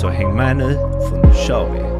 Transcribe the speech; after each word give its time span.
Så 0.00 0.08
häng 0.08 0.36
med 0.36 0.56
nu, 0.56 0.74
för 0.74 1.26
nu 1.26 1.34
kör 1.46 1.72
vi! 1.72 1.92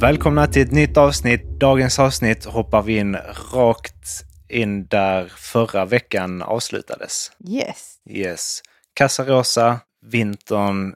Välkomna 0.00 0.46
till 0.46 0.62
ett 0.62 0.72
nytt 0.72 0.96
avsnitt. 0.96 1.60
Dagens 1.60 1.98
avsnitt 1.98 2.44
hoppar 2.44 2.82
vi 2.82 2.96
in 2.96 3.16
rakt 3.52 4.24
in 4.48 4.86
där 4.86 5.32
förra 5.36 5.84
veckan 5.84 6.42
avslutades. 6.42 7.32
Yes. 7.48 7.98
Yes. 8.10 8.62
Casarosa, 8.94 9.80
vintern 10.06 10.94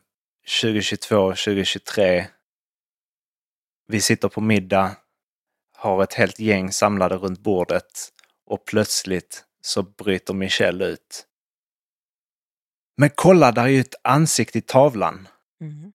2022-2023. 0.62 2.24
Vi 3.88 4.00
sitter 4.00 4.28
på 4.28 4.40
middag, 4.40 4.96
har 5.76 6.02
ett 6.02 6.14
helt 6.14 6.40
gäng 6.40 6.72
samlade 6.72 7.16
runt 7.16 7.40
bordet 7.40 8.08
och 8.46 8.64
plötsligt 8.64 9.44
så 9.62 9.82
bryter 9.82 10.34
Michelle 10.34 10.84
ut. 10.84 11.26
Men 13.00 13.10
kolla, 13.14 13.52
där 13.52 13.62
är 13.62 13.68
ju 13.68 13.80
ett 13.80 13.94
ansikte 14.04 14.58
i 14.58 14.60
tavlan. 14.60 15.28
Mm. 15.60 15.92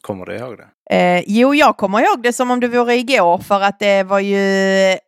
Kommer 0.00 0.26
du 0.26 0.36
ihåg 0.36 0.58
det? 0.58 0.96
Eh, 0.96 1.24
jo, 1.26 1.54
jag 1.54 1.76
kommer 1.76 2.00
ihåg 2.00 2.22
det 2.22 2.32
som 2.32 2.50
om 2.50 2.60
det 2.60 2.68
vore 2.68 2.94
igår 2.94 3.38
för 3.38 3.60
att 3.60 3.78
det 3.78 4.02
var 4.02 4.20
ju 4.20 4.98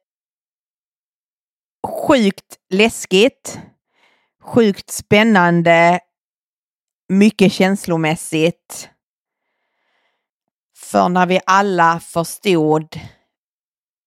sjukt 1.87 2.57
läskigt, 2.71 3.61
sjukt 4.43 4.91
spännande, 4.91 6.01
mycket 7.09 7.53
känslomässigt. 7.53 8.91
För 10.77 11.09
när 11.09 11.27
vi 11.27 11.41
alla 11.47 12.01
förstod 12.01 13.01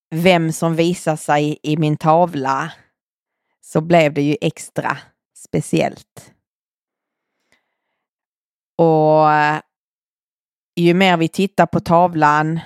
vem 0.09 0.51
som 0.51 0.75
visar 0.75 1.15
sig 1.15 1.59
i 1.63 1.77
min 1.77 1.97
tavla 1.97 2.71
så 3.73 3.81
blev 3.81 4.13
det 4.13 4.21
ju 4.21 4.37
extra 4.41 4.97
speciellt. 5.35 6.33
Och 8.77 9.31
eh, 9.31 9.61
ju 10.75 10.93
mer 10.93 11.17
vi 11.17 11.27
tittar 11.27 11.65
på 11.65 11.79
tavlan, 11.79 12.59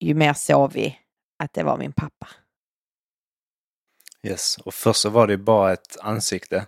ju 0.00 0.14
mer 0.14 0.32
såg 0.32 0.72
vi 0.72 0.98
att 1.38 1.52
det 1.52 1.62
var 1.62 1.78
min 1.78 1.92
pappa. 1.92 2.28
Yes, 4.22 4.58
och 4.58 4.74
först 4.74 5.00
så 5.00 5.10
var 5.10 5.26
det 5.26 5.32
ju 5.32 5.38
bara 5.38 5.72
ett 5.72 5.96
ansikte. 6.00 6.66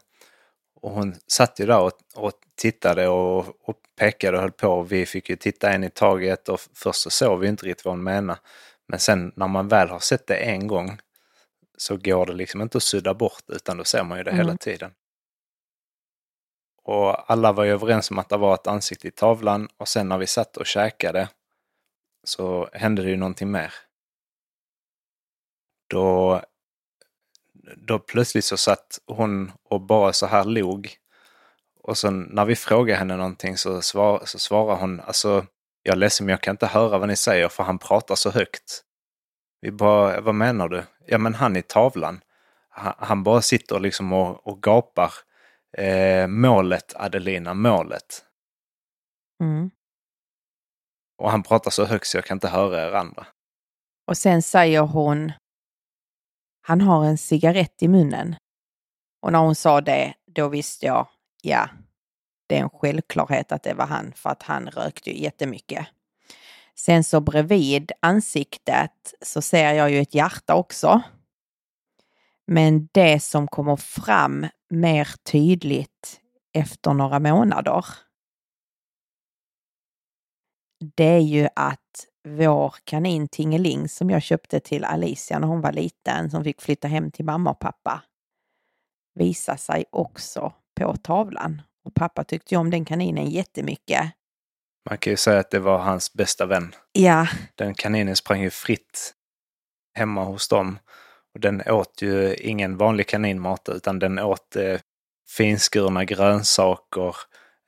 Och 0.81 0.91
hon 0.91 1.15
satt 1.27 1.61
ju 1.61 1.67
där 1.67 1.81
och, 1.81 1.93
och 2.15 2.33
tittade 2.55 3.09
och, 3.09 3.69
och 3.69 3.77
pekade 3.99 4.37
och 4.37 4.43
höll 4.43 4.53
på. 4.53 4.83
Vi 4.83 5.07
fick 5.07 5.29
ju 5.29 5.37
titta 5.37 5.73
en 5.73 5.85
i 5.85 5.91
taget 5.91 6.49
och 6.49 6.61
först 6.75 7.01
så 7.01 7.11
såg 7.11 7.41
vi 7.41 7.49
inte 7.49 7.67
riktigt 7.67 7.85
vad 7.85 7.95
hon 7.95 8.05
menade. 8.05 8.41
Men 8.89 8.99
sen 8.99 9.33
när 9.37 9.49
man 9.49 9.69
väl 9.69 9.89
har 9.89 10.01
sett 10.01 10.27
det 10.27 10.37
en 10.37 10.67
gång 10.67 10.99
så 11.77 11.97
går 11.97 12.27
det 12.27 12.33
liksom 12.33 12.61
inte 12.63 12.77
att 12.79 12.83
sudda 12.83 13.15
bort 13.15 13.45
utan 13.49 13.77
då 13.77 13.85
ser 13.85 14.05
man 14.05 14.19
ju 14.19 14.25
det 14.25 14.31
hela 14.31 14.43
Mm. 14.43 14.59
tiden. 14.59 14.95
Och 16.83 17.33
alla 17.33 17.53
var 17.53 17.65
ju 17.65 17.71
överens 17.71 18.11
om 18.11 18.19
att 18.19 18.29
det 18.29 18.37
var 18.37 18.55
ett 18.55 18.67
ansikte 18.67 19.09
i 19.09 19.11
tavlan 19.11 19.69
och 19.77 19.89
sen 19.89 20.09
när 20.09 20.19
vi 20.19 20.27
satt 20.27 20.57
och 20.57 20.67
käkade 20.67 21.29
så 22.25 22.69
hände 22.73 23.03
det 23.03 23.11
ju 23.11 23.17
någonting 23.17 23.51
mer. 23.51 23.75
Då 25.91 26.43
då 27.77 27.99
plötsligt 27.99 28.45
så 28.45 28.57
satt 28.57 28.99
hon 29.07 29.53
och 29.63 29.81
bara 29.81 30.13
så 30.13 30.27
här 30.27 30.45
log. 30.45 30.97
Och 31.81 31.99
sen 31.99 32.23
när 32.23 32.45
vi 32.45 32.57
frågade 32.57 32.99
henne 32.99 33.17
någonting 33.17 33.57
så, 33.57 33.83
svar, 33.83 34.23
så 34.27 34.39
svarar 34.39 34.77
hon, 34.77 35.01
alltså 35.01 35.47
jag 35.83 35.93
är 35.93 35.97
ledsen 35.97 36.27
men 36.27 36.31
jag 36.33 36.41
kan 36.41 36.53
inte 36.55 36.67
höra 36.67 36.99
vad 36.99 37.09
ni 37.09 37.17
säger 37.17 37.49
för 37.49 37.63
han 37.63 37.79
pratar 37.79 38.15
så 38.15 38.31
högt. 38.31 38.85
Vi 39.65 39.71
bara, 39.71 40.21
vad 40.21 40.35
menar 40.35 40.69
du? 40.69 40.85
Ja 41.07 41.19
men 41.19 41.35
han 41.35 41.57
i 41.57 41.63
tavlan. 41.63 42.21
Han, 42.69 42.95
han 42.99 43.23
bara 43.23 43.43
sitter 43.43 43.81
liksom 43.81 44.13
och, 44.13 44.47
och 44.47 44.63
gapar. 44.63 45.13
Eh, 45.79 46.27
målet 46.27 46.95
Adelina, 46.97 47.55
målet. 47.55 48.25
Mm. 49.41 49.71
Och 51.19 51.31
han 51.31 51.43
pratar 51.43 51.71
så 51.71 51.85
högt 51.85 52.07
så 52.07 52.17
jag 52.17 52.25
kan 52.25 52.37
inte 52.37 52.49
höra 52.49 52.89
er 52.89 52.93
andra. 52.93 53.27
Och 54.07 54.17
sen 54.17 54.43
säger 54.43 54.81
hon, 54.81 55.33
han 56.63 56.81
har 56.81 57.05
en 57.05 57.19
cigarett 57.19 57.83
i 57.83 57.89
munnen. 57.89 58.37
Och 59.23 59.33
när 59.33 59.39
hon 59.39 59.55
sa 59.55 59.81
det, 59.81 60.15
då 60.27 60.49
visste 60.49 60.87
jag, 60.87 61.09
ja, 61.43 61.69
det 62.49 62.57
är 62.57 62.63
en 62.63 62.71
självklarhet 62.71 63.53
att 63.53 63.63
det 63.63 63.75
var 63.75 63.87
han, 63.87 64.13
för 64.13 64.31
att 64.31 64.43
han 64.43 64.67
rökte 64.67 65.11
ju 65.11 65.23
jättemycket. 65.23 65.87
Sen 66.75 67.05
så 67.05 67.21
bredvid 67.21 67.93
ansiktet 68.01 69.15
så 69.23 69.43
ser 69.43 69.73
jag 69.73 69.91
ju 69.91 70.01
ett 70.01 70.15
hjärta 70.15 70.55
också. 70.55 71.03
Men 72.47 72.89
det 72.93 73.21
som 73.21 73.49
kommer 73.49 73.77
fram 73.77 74.47
mer 74.71 75.09
tydligt 75.31 76.21
efter 76.53 76.95
några 76.95 77.19
månader, 77.19 77.85
det 80.97 81.05
är 81.05 81.21
ju 81.21 81.49
att 81.57 82.07
vår 82.29 82.75
kanin 82.85 83.29
Tingeling 83.29 83.89
som 83.89 84.11
jag 84.11 84.23
köpte 84.23 84.61
till 84.61 84.85
Alicia 84.85 85.39
när 85.39 85.49
hon 85.49 85.61
var 85.61 85.73
liten, 85.73 86.31
som 86.31 86.45
fick 86.45 86.61
flytta 86.61 86.89
hem 86.89 87.11
till 87.11 87.25
mamma 87.25 87.51
och 87.51 87.59
pappa, 87.59 88.03
visar 89.15 89.57
sig 89.57 89.85
också 89.91 90.53
på 90.75 90.97
tavlan. 90.97 91.63
Och 91.85 91.95
pappa 91.95 92.25
tyckte 92.25 92.55
ju 92.55 92.59
om 92.59 92.71
den 92.71 92.85
kaninen 92.85 93.31
jättemycket. 93.31 94.13
Man 94.91 94.99
kan 94.99 95.11
ju 95.11 95.17
säga 95.17 95.39
att 95.41 95.51
det 95.51 95.59
var 95.59 95.79
hans 95.79 96.13
bästa 96.13 96.47
vän. 96.47 96.75
Ja, 96.93 97.27
Den 97.55 97.75
kaninen 97.75 98.17
sprang 98.17 98.41
ju 98.43 98.51
fritt 98.51 99.13
hemma 99.99 100.25
hos 100.25 100.49
dem. 100.49 100.79
Och 101.35 101.41
den 101.41 101.63
åt 101.71 102.03
ju 102.03 102.35
ingen 102.35 102.77
vanlig 102.77 103.07
kaninmat 103.09 103.69
utan 103.73 103.99
den 103.99 104.19
åt 104.19 104.57
eh, 104.57 104.81
finskurna 105.37 106.05
grönsaker. 106.05 107.17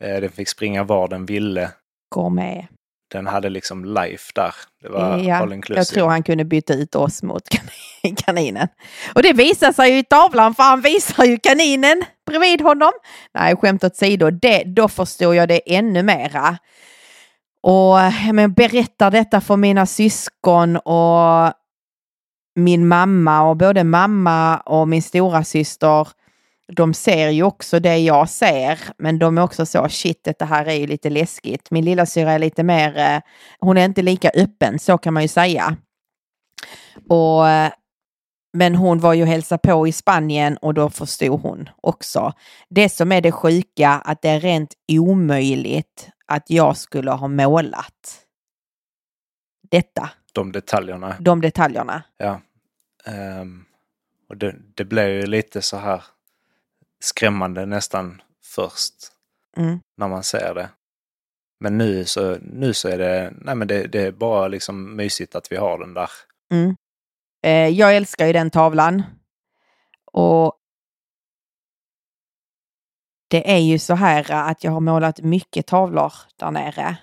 Eh, 0.05 0.21
den 0.21 0.31
fick 0.31 0.49
springa 0.49 0.85
var 0.85 1.09
den 1.09 1.27
ville. 1.27 1.71
går 2.15 2.31
med. 2.31 2.67
Den 3.13 3.27
hade 3.27 3.49
liksom 3.49 3.85
life 3.85 4.33
där. 4.35 4.55
Det 4.83 4.89
var 4.89 5.01
all 5.01 5.25
Ja, 5.27 5.55
inclusive. 5.55 5.81
jag 5.81 5.87
tror 5.87 6.09
han 6.09 6.23
kunde 6.23 6.45
byta 6.45 6.75
ut 6.75 6.95
oss 6.95 7.23
mot 7.23 7.49
kan- 7.49 8.17
kaninen. 8.17 8.69
Och 9.15 9.23
det 9.23 9.33
visar 9.33 9.73
sig 9.73 9.91
ju 9.93 9.99
i 9.99 10.05
tavlan 10.05 10.55
för 10.55 10.63
han 10.63 10.81
visar 10.81 11.25
ju 11.25 11.39
kaninen 11.39 12.03
bredvid 12.27 12.61
honom. 12.61 12.93
Nej, 13.35 13.57
skämt 13.57 13.85
åsido, 13.85 14.31
det, 14.31 14.63
då 14.67 14.89
förstår 14.89 15.35
jag 15.35 15.49
det 15.49 15.75
ännu 15.77 16.03
mera. 16.03 16.59
Och 17.69 17.99
jag 18.27 18.35
men, 18.35 18.53
berättar 18.53 19.11
detta 19.11 19.41
för 19.41 19.57
mina 19.57 19.87
syskon 19.87 20.77
och 20.77 21.53
min 22.57 22.89
mamma 22.89 23.43
och 23.43 23.57
både 23.57 23.85
mamma 23.85 24.57
och 24.57 24.89
min 24.89 25.03
stora 25.03 25.45
syster 25.45 26.09
de 26.73 26.95
ser 26.95 27.29
ju 27.29 27.43
också 27.43 27.81
det 27.81 27.99
jag 27.99 28.29
ser, 28.29 28.79
men 28.99 29.19
de 29.19 29.39
är 29.39 29.43
också 29.43 29.67
så 29.67 29.89
shit, 29.89 30.29
det 30.39 30.45
här 30.45 30.67
är 30.67 30.75
ju 30.75 30.87
lite 30.87 31.11
läskigt. 31.11 31.71
Min 31.71 31.85
lilla 31.85 32.07
syra 32.07 32.33
är 32.33 32.39
lite 32.39 32.63
mer, 32.63 32.99
eh, 32.99 33.21
hon 33.61 33.77
är 33.77 33.85
inte 33.85 34.03
lika 34.03 34.31
öppen, 34.35 34.79
så 34.79 34.99
kan 34.99 35.15
man 35.15 35.23
ju 35.23 35.29
säga. 35.29 35.77
Och, 37.09 37.45
men 38.53 38.75
hon 38.75 38.99
var 38.99 39.15
ju 39.15 39.23
och 39.23 39.29
hälsade 39.29 39.69
på 39.69 39.89
i 39.89 39.93
Spanien 39.93 40.57
och 40.57 40.75
då 40.75 40.91
förstod 40.91 41.41
hon 41.41 41.69
också. 41.83 42.33
Det 42.71 42.89
som 42.89 43.13
är 43.13 43.21
det 43.21 43.33
sjuka, 43.33 43.91
att 43.91 44.23
det 44.23 44.29
är 44.29 44.41
rent 44.41 44.75
omöjligt 44.93 46.09
att 46.27 46.51
jag 46.51 46.77
skulle 46.77 47.11
ha 47.11 47.29
målat 47.29 48.27
detta, 49.71 50.11
De 50.33 50.53
detaljerna. 50.53 51.17
de 51.21 51.41
detaljerna. 51.41 52.03
Ja. 52.17 52.41
Ehm, 53.05 53.65
och 54.29 54.37
det, 54.37 54.57
det 54.75 54.85
blev 54.85 55.09
ju 55.09 55.27
lite 55.27 55.63
så 55.63 55.77
här 55.77 56.05
skrämmande 57.01 57.67
nästan 57.67 58.23
först 58.45 58.95
Mm. 59.57 59.81
när 59.97 60.09
man 60.09 60.23
ser 60.23 60.55
det. 60.55 60.69
Men 61.61 61.79
nu 61.79 62.05
så, 62.05 62.37
nu 62.43 62.75
så 62.75 62.89
är 62.89 62.99
det, 62.99 63.33
nej 63.41 63.55
men 63.55 63.69
det, 63.69 63.87
det 63.87 64.01
är 64.03 64.13
bara 64.13 64.49
liksom 64.49 64.97
mysigt 64.97 65.35
att 65.35 65.53
vi 65.53 65.57
har 65.57 65.79
den 65.79 65.95
där. 65.95 66.11
Mm. 66.53 66.77
Eh, 67.43 67.69
jag 67.79 67.97
älskar 67.97 68.27
ju 68.27 68.33
den 68.33 68.51
tavlan. 68.51 69.03
Och 70.13 70.59
det 73.29 73.51
är 73.53 73.59
ju 73.59 73.79
så 73.79 73.95
här 73.95 74.33
att 74.51 74.65
jag 74.65 74.73
har 74.73 74.81
målat 74.81 75.21
mycket 75.21 75.67
tavlor 75.67 76.13
där 76.37 76.51
nere. 76.51 76.99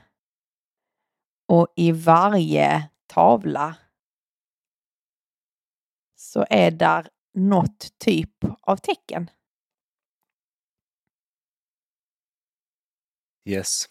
Och 1.48 1.68
i 1.76 1.92
varje 1.92 2.90
tavla 3.08 3.76
så 6.16 6.46
är 6.50 6.72
där 6.72 7.08
något 7.34 8.00
typ 8.00 8.46
av 8.62 8.78
tecken. 8.78 9.30
Yes. 13.46 13.86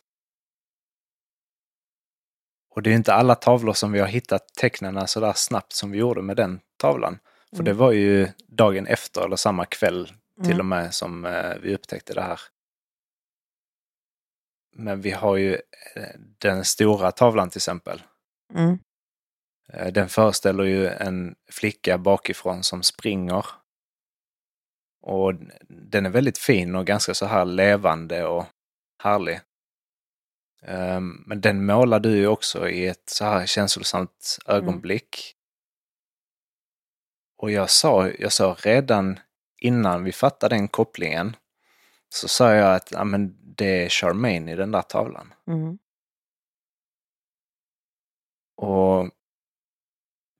Och 2.74 2.82
det 2.82 2.90
är 2.90 2.94
inte 2.94 3.14
alla 3.14 3.34
tavlor 3.34 3.72
som 3.72 3.92
vi 3.92 4.00
har 4.00 4.06
hittat 4.06 4.48
tecknen 4.54 5.08
så 5.08 5.20
där 5.20 5.32
snabbt 5.32 5.72
som 5.72 5.90
vi 5.90 5.98
gjorde 5.98 6.22
med 6.22 6.36
den 6.36 6.60
tavlan. 6.76 7.18
För 7.50 7.56
Mm. 7.56 7.64
det 7.64 7.72
var 7.72 7.92
ju 7.92 8.28
dagen 8.46 8.86
efter 8.86 9.24
eller 9.24 9.36
samma 9.36 9.64
kväll 9.64 10.12
till 10.36 10.52
Mm. 10.52 10.58
och 10.60 10.66
med 10.66 10.94
som 10.94 11.24
eh, 11.24 11.54
vi 11.62 11.74
upptäckte 11.74 12.14
det 12.14 12.22
här. 12.22 12.40
Men 14.76 15.00
vi 15.00 15.10
har 15.10 15.36
ju 15.36 15.54
eh, 15.96 16.20
den 16.38 16.64
stora 16.64 17.12
tavlan 17.12 17.50
till 17.50 17.58
exempel. 17.58 18.02
Mm. 18.54 18.78
Eh, 19.72 19.92
Den 19.92 20.08
föreställer 20.08 20.64
ju 20.64 20.86
en 20.88 21.34
flicka 21.50 21.98
bakifrån 21.98 22.62
som 22.62 22.82
springer. 22.82 23.46
Och 25.00 25.34
den 25.68 26.06
är 26.06 26.10
väldigt 26.10 26.38
fin 26.38 26.74
och 26.74 26.86
ganska 26.86 27.14
så 27.14 27.26
här 27.26 27.44
levande 27.44 28.24
och 28.26 28.44
härlig. 29.02 29.40
Ehm, 30.62 31.24
Men 31.26 31.40
den 31.40 31.66
målar 31.66 32.00
du 32.00 32.16
ju 32.16 32.26
också 32.26 32.68
i 32.68 32.86
ett 32.86 33.08
så 33.10 33.24
här 33.24 33.46
känslosamt 33.46 34.38
ögonblick. 34.46 35.34
Och 37.36 37.50
jag 37.50 37.70
sa, 37.70 38.08
jag 38.08 38.32
sa 38.32 38.56
redan 38.58 39.18
innan 39.62 40.04
vi 40.04 40.12
fattade 40.12 40.54
den 40.54 40.68
kopplingen 40.68 41.36
så 42.08 42.28
sa 42.28 42.54
jag 42.54 42.74
att 42.74 42.90
ja, 42.90 43.04
men 43.04 43.36
det 43.56 43.84
är 43.84 43.88
Charmaine 43.88 44.48
i 44.48 44.56
den 44.56 44.72
där 44.72 44.82
tavlan. 44.82 45.34
Mm. 45.46 45.78
Och 48.56 49.10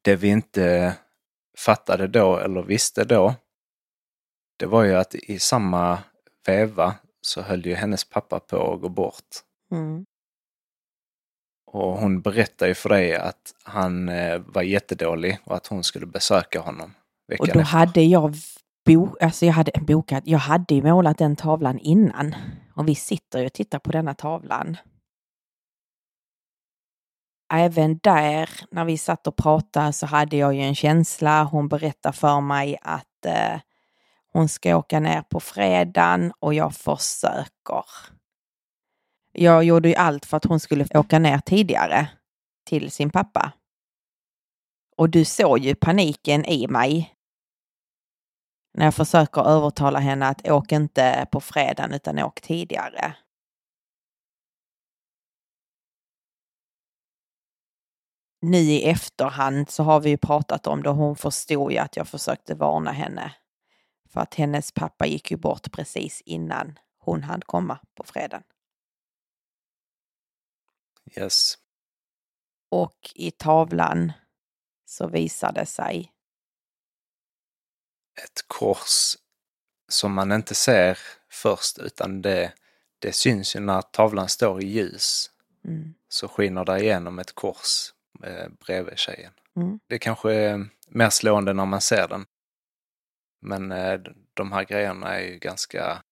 det 0.02 0.16
vi 0.16 0.28
inte 0.28 0.94
fattade 1.58 2.06
då 2.06 2.38
eller 2.38 2.62
visste 2.62 3.04
då, 3.04 3.34
det 4.56 4.66
var 4.66 4.82
ju 4.84 4.94
att 4.94 5.14
i 5.14 5.38
samma 5.38 5.98
veva 6.46 6.94
så 7.20 7.42
höll 7.42 7.66
ju 7.66 7.74
hennes 7.74 8.04
pappa 8.04 8.40
på 8.40 8.72
att 8.72 8.80
gå 8.80 8.88
bort. 8.88 9.36
Mm. 9.70 10.06
Och 11.66 11.98
hon 11.98 12.20
berättade 12.20 12.68
ju 12.68 12.74
för 12.74 12.88
dig 12.88 13.16
att 13.16 13.54
han 13.62 14.08
eh, 14.08 14.38
var 14.38 14.62
jättedålig 14.62 15.38
och 15.44 15.56
att 15.56 15.66
hon 15.66 15.84
skulle 15.84 16.06
besöka 16.06 16.60
honom 16.60 16.94
Och 17.38 17.46
då 17.46 17.60
efter. 17.60 17.60
hade 17.60 18.02
jag, 18.02 18.34
bo, 18.84 19.16
alltså 19.20 19.46
jag 19.46 19.52
hade 19.52 19.72
bokat, 19.80 20.22
jag 20.26 20.38
hade 20.38 20.74
ju 20.74 20.82
målat 20.82 21.18
den 21.18 21.36
tavlan 21.36 21.78
innan. 21.78 22.34
Och 22.74 22.88
vi 22.88 22.94
sitter 22.94 23.38
ju 23.38 23.46
och 23.46 23.52
tittar 23.52 23.78
på 23.78 23.92
denna 23.92 24.14
tavlan. 24.14 24.76
Även 27.52 27.98
där, 28.02 28.50
när 28.70 28.84
vi 28.84 28.98
satt 28.98 29.26
och 29.26 29.36
pratade, 29.36 29.92
så 29.92 30.06
hade 30.06 30.36
jag 30.36 30.54
ju 30.54 30.60
en 30.60 30.74
känsla. 30.74 31.44
Hon 31.44 31.68
berättade 31.68 32.16
för 32.16 32.40
mig 32.40 32.78
att 32.82 33.26
eh, 33.26 33.60
hon 34.32 34.48
ska 34.48 34.76
åka 34.76 35.00
ner 35.00 35.22
på 35.22 35.40
fredagen 35.40 36.32
och 36.38 36.54
jag 36.54 36.74
försöker. 36.74 37.84
Jag 39.32 39.64
gjorde 39.64 39.88
ju 39.88 39.94
allt 39.94 40.26
för 40.26 40.36
att 40.36 40.44
hon 40.44 40.60
skulle 40.60 40.86
åka 40.94 41.18
ner 41.18 41.38
tidigare 41.38 42.08
till 42.66 42.90
sin 42.90 43.10
pappa. 43.10 43.52
Och 44.96 45.10
du 45.10 45.24
såg 45.24 45.58
ju 45.58 45.74
paniken 45.74 46.44
i 46.44 46.68
mig 46.68 47.14
när 48.74 48.84
jag 48.84 48.94
försöker 48.94 49.42
övertala 49.42 49.98
henne 49.98 50.26
att 50.26 50.48
åk 50.48 50.72
inte 50.72 51.26
på 51.32 51.40
fredagen 51.40 51.92
utan 51.92 52.18
åk 52.18 52.40
tidigare. 52.40 53.16
Nu 58.40 58.58
i 58.58 58.90
efterhand 58.90 59.70
så 59.70 59.82
har 59.82 60.00
vi 60.00 60.10
ju 60.10 60.16
pratat 60.16 60.66
om 60.66 60.82
det 60.82 60.90
och 60.90 60.96
hon 60.96 61.16
förstod 61.16 61.72
ju 61.72 61.78
att 61.78 61.96
jag 61.96 62.08
försökte 62.08 62.54
varna 62.54 62.92
henne. 62.92 63.34
För 64.08 64.20
att 64.20 64.34
hennes 64.34 64.72
pappa 64.72 65.06
gick 65.06 65.30
ju 65.30 65.36
bort 65.36 65.72
precis 65.72 66.20
innan 66.20 66.78
hon 66.98 67.22
hann 67.22 67.40
komma 67.40 67.78
på 67.94 68.04
fredagen. 68.04 68.42
Yes. 71.16 71.58
Och 72.70 73.12
i 73.14 73.30
tavlan 73.30 74.12
så 74.84 75.08
visar 75.08 75.52
det 75.52 75.66
sig. 75.66 76.11
Ett 78.16 78.44
kors 78.46 79.16
som 79.88 80.12
man 80.12 80.32
inte 80.32 80.54
ser 80.54 80.98
först 81.30 81.78
utan 81.78 82.22
det, 82.22 82.52
det 82.98 83.12
syns 83.12 83.56
ju 83.56 83.60
när 83.60 83.82
tavlan 83.82 84.28
står 84.28 84.62
i 84.62 84.66
ljus. 84.66 85.30
Mm, 85.64 85.94
Så 86.08 86.28
skiner 86.28 86.64
det 86.64 86.80
igenom 86.80 87.18
ett 87.18 87.32
kors 87.34 87.92
eh, 88.24 88.48
bredvid 88.66 88.98
tjejen. 88.98 89.32
mm, 89.56 89.80
Det 89.88 89.98
kanske 89.98 90.32
är 90.34 90.68
mer 90.88 91.10
slående 91.10 91.52
när 91.52 91.66
man 91.66 91.80
ser 91.80 92.08
den. 92.08 92.26
Men 93.40 93.72
eh, 93.72 94.00
de 94.34 94.52
här 94.52 94.64
grejerna 94.64 95.14
är 95.18 95.20
ju 95.20 95.38
ganska 95.38 96.02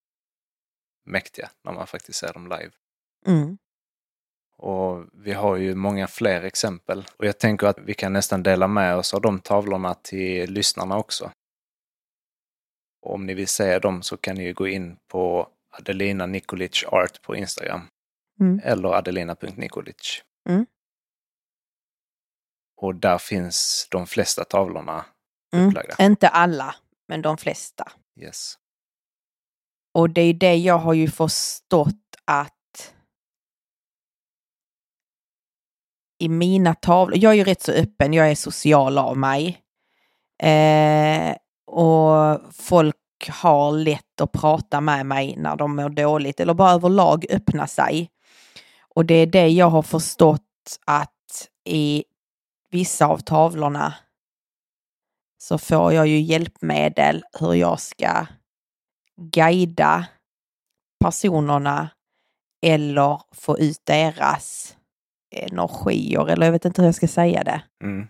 mäktiga 1.06 1.50
när 1.64 1.73
man 1.73 1.87
faktiskt 1.87 2.19
ser 2.19 2.32
dem 2.32 2.44
live. 2.49 2.70
mm, 3.26 3.58
Och 4.56 5.05
vi 5.12 5.32
har 5.32 5.56
ju 5.56 5.75
många 5.75 6.06
fler 6.06 6.43
exempel. 6.43 7.06
Och 7.17 7.26
jag 7.26 7.38
tänker 7.38 7.67
att 7.67 7.79
vi 7.79 7.94
kan 7.94 8.12
nästan 8.12 8.43
dela 8.43 8.67
med 8.69 8.97
oss 8.97 9.14
av 9.14 9.20
de 9.20 9.41
tavlorna 9.41 9.94
till 9.94 10.50
lyssnarna 10.52 10.97
också. 10.99 11.31
Om 13.02 13.26
ni 13.26 13.35
vill 13.35 13.49
se 13.49 13.79
dem 13.79 14.02
så 14.02 14.17
kan 14.17 14.37
ni 14.37 14.44
ju 14.44 14.52
gå 14.52 14.69
in 14.69 14.97
på 15.08 15.49
Adelina 15.79 16.26
Nikolic 16.26 16.85
Art 16.87 17.23
på 17.23 17.37
Instagram. 17.37 17.88
mm, 18.41 18.61
Eller 18.64 18.88
adelina.nikolic. 18.88 20.23
Mm. 20.49 20.67
Och 22.76 22.94
där 22.94 23.19
finns 23.19 23.88
de 23.91 24.06
flesta 24.06 24.44
tavlorna 24.44 25.05
mm. 25.55 25.69
upplagda. 25.69 25.94
Inte 25.99 26.29
alla, 26.29 26.75
men 27.08 27.23
de 27.23 27.38
flesta. 27.38 27.93
Yes. 28.20 28.58
Och 29.94 30.11
det 30.11 30.20
är 30.20 30.35
det 30.35 30.55
jag 30.56 30.79
har 30.79 30.94
ju 30.94 31.11
förstått 31.11 32.17
att 32.25 32.94
i 36.19 36.29
mina 36.29 36.75
tavlor, 36.75 37.19
jag 37.19 37.32
är 37.32 37.37
ju 37.37 37.44
rätt 37.44 37.62
så 37.62 37.73
öppen, 37.73 38.12
jag 38.12 38.31
är 38.31 38.35
social 38.35 38.99
av 38.99 39.17
mig. 39.17 39.62
Eh, 40.43 41.37
och 41.71 42.41
folk 42.53 42.97
har 43.29 43.73
lätt 43.73 44.21
att 44.21 44.33
prata 44.33 44.81
med 44.81 45.07
mig 45.07 45.37
när 45.37 45.57
de 45.57 45.77
mår 45.77 45.89
dåligt 45.89 46.41
eller 46.41 46.55
bara 46.55 46.73
överlag 46.73 47.27
öppna 47.31 47.67
sig. 47.67 48.11
Och 48.95 49.07
det 49.07 49.15
är 49.15 49.27
det 49.27 49.49
jag 49.49 49.71
har 49.71 49.83
förstått 49.83 50.79
att 50.87 51.49
i 51.65 52.05
vissa 52.71 53.07
av 53.07 53.19
tavlorna 53.19 53.95
så 55.39 55.59
får 55.59 55.93
jag 55.93 56.07
ju 56.07 56.21
hjälpmedel 56.21 57.25
hur 57.41 57.55
jag 57.55 57.81
ska 57.81 58.27
guida 59.17 60.07
personerna 61.05 61.89
eller 62.67 63.21
få 63.33 63.59
ut 63.59 63.81
deras 63.85 64.77
energier, 65.37 66.27
eller 66.29 66.47
jag 66.47 66.53
vet 66.53 66.65
inte 66.65 66.83
hur 66.83 66.89
jag 66.89 66.95
ska 66.95 67.09
säga 67.09 67.45
det. 67.45 67.62
Mm. 67.85 68.07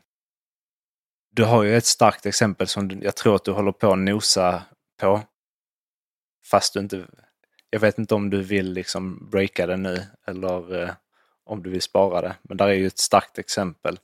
Du 1.40 1.44
har 1.44 1.62
ju 1.62 1.76
ett 1.76 1.86
starkt 1.86 2.26
exempel 2.26 2.66
som 2.66 3.00
jag 3.02 3.16
tror 3.16 3.36
att 3.36 3.44
du 3.44 3.52
håller 3.52 3.72
på 3.72 3.92
att 3.92 3.98
nosa 3.98 4.62
på. 5.00 5.22
Fast 6.50 6.74
du 6.74 6.80
inte... 6.80 7.06
Jag 7.70 7.80
vet 7.80 7.98
inte 7.98 8.14
om 8.14 8.30
du 8.30 8.42
vill 8.42 8.72
liksom 8.72 9.28
breaka 9.30 9.66
det 9.66 9.76
nu 9.76 10.02
eller 10.26 10.82
eh, 10.82 10.90
om 11.44 11.62
du 11.62 11.70
vill 11.70 11.82
spara 11.82 12.20
det. 12.20 12.36
Men 12.42 12.56
där 12.56 12.68
är 12.68 12.72
ju 12.72 12.86
ett 12.86 12.98
starkt 12.98 13.38
exempel. 13.38 13.98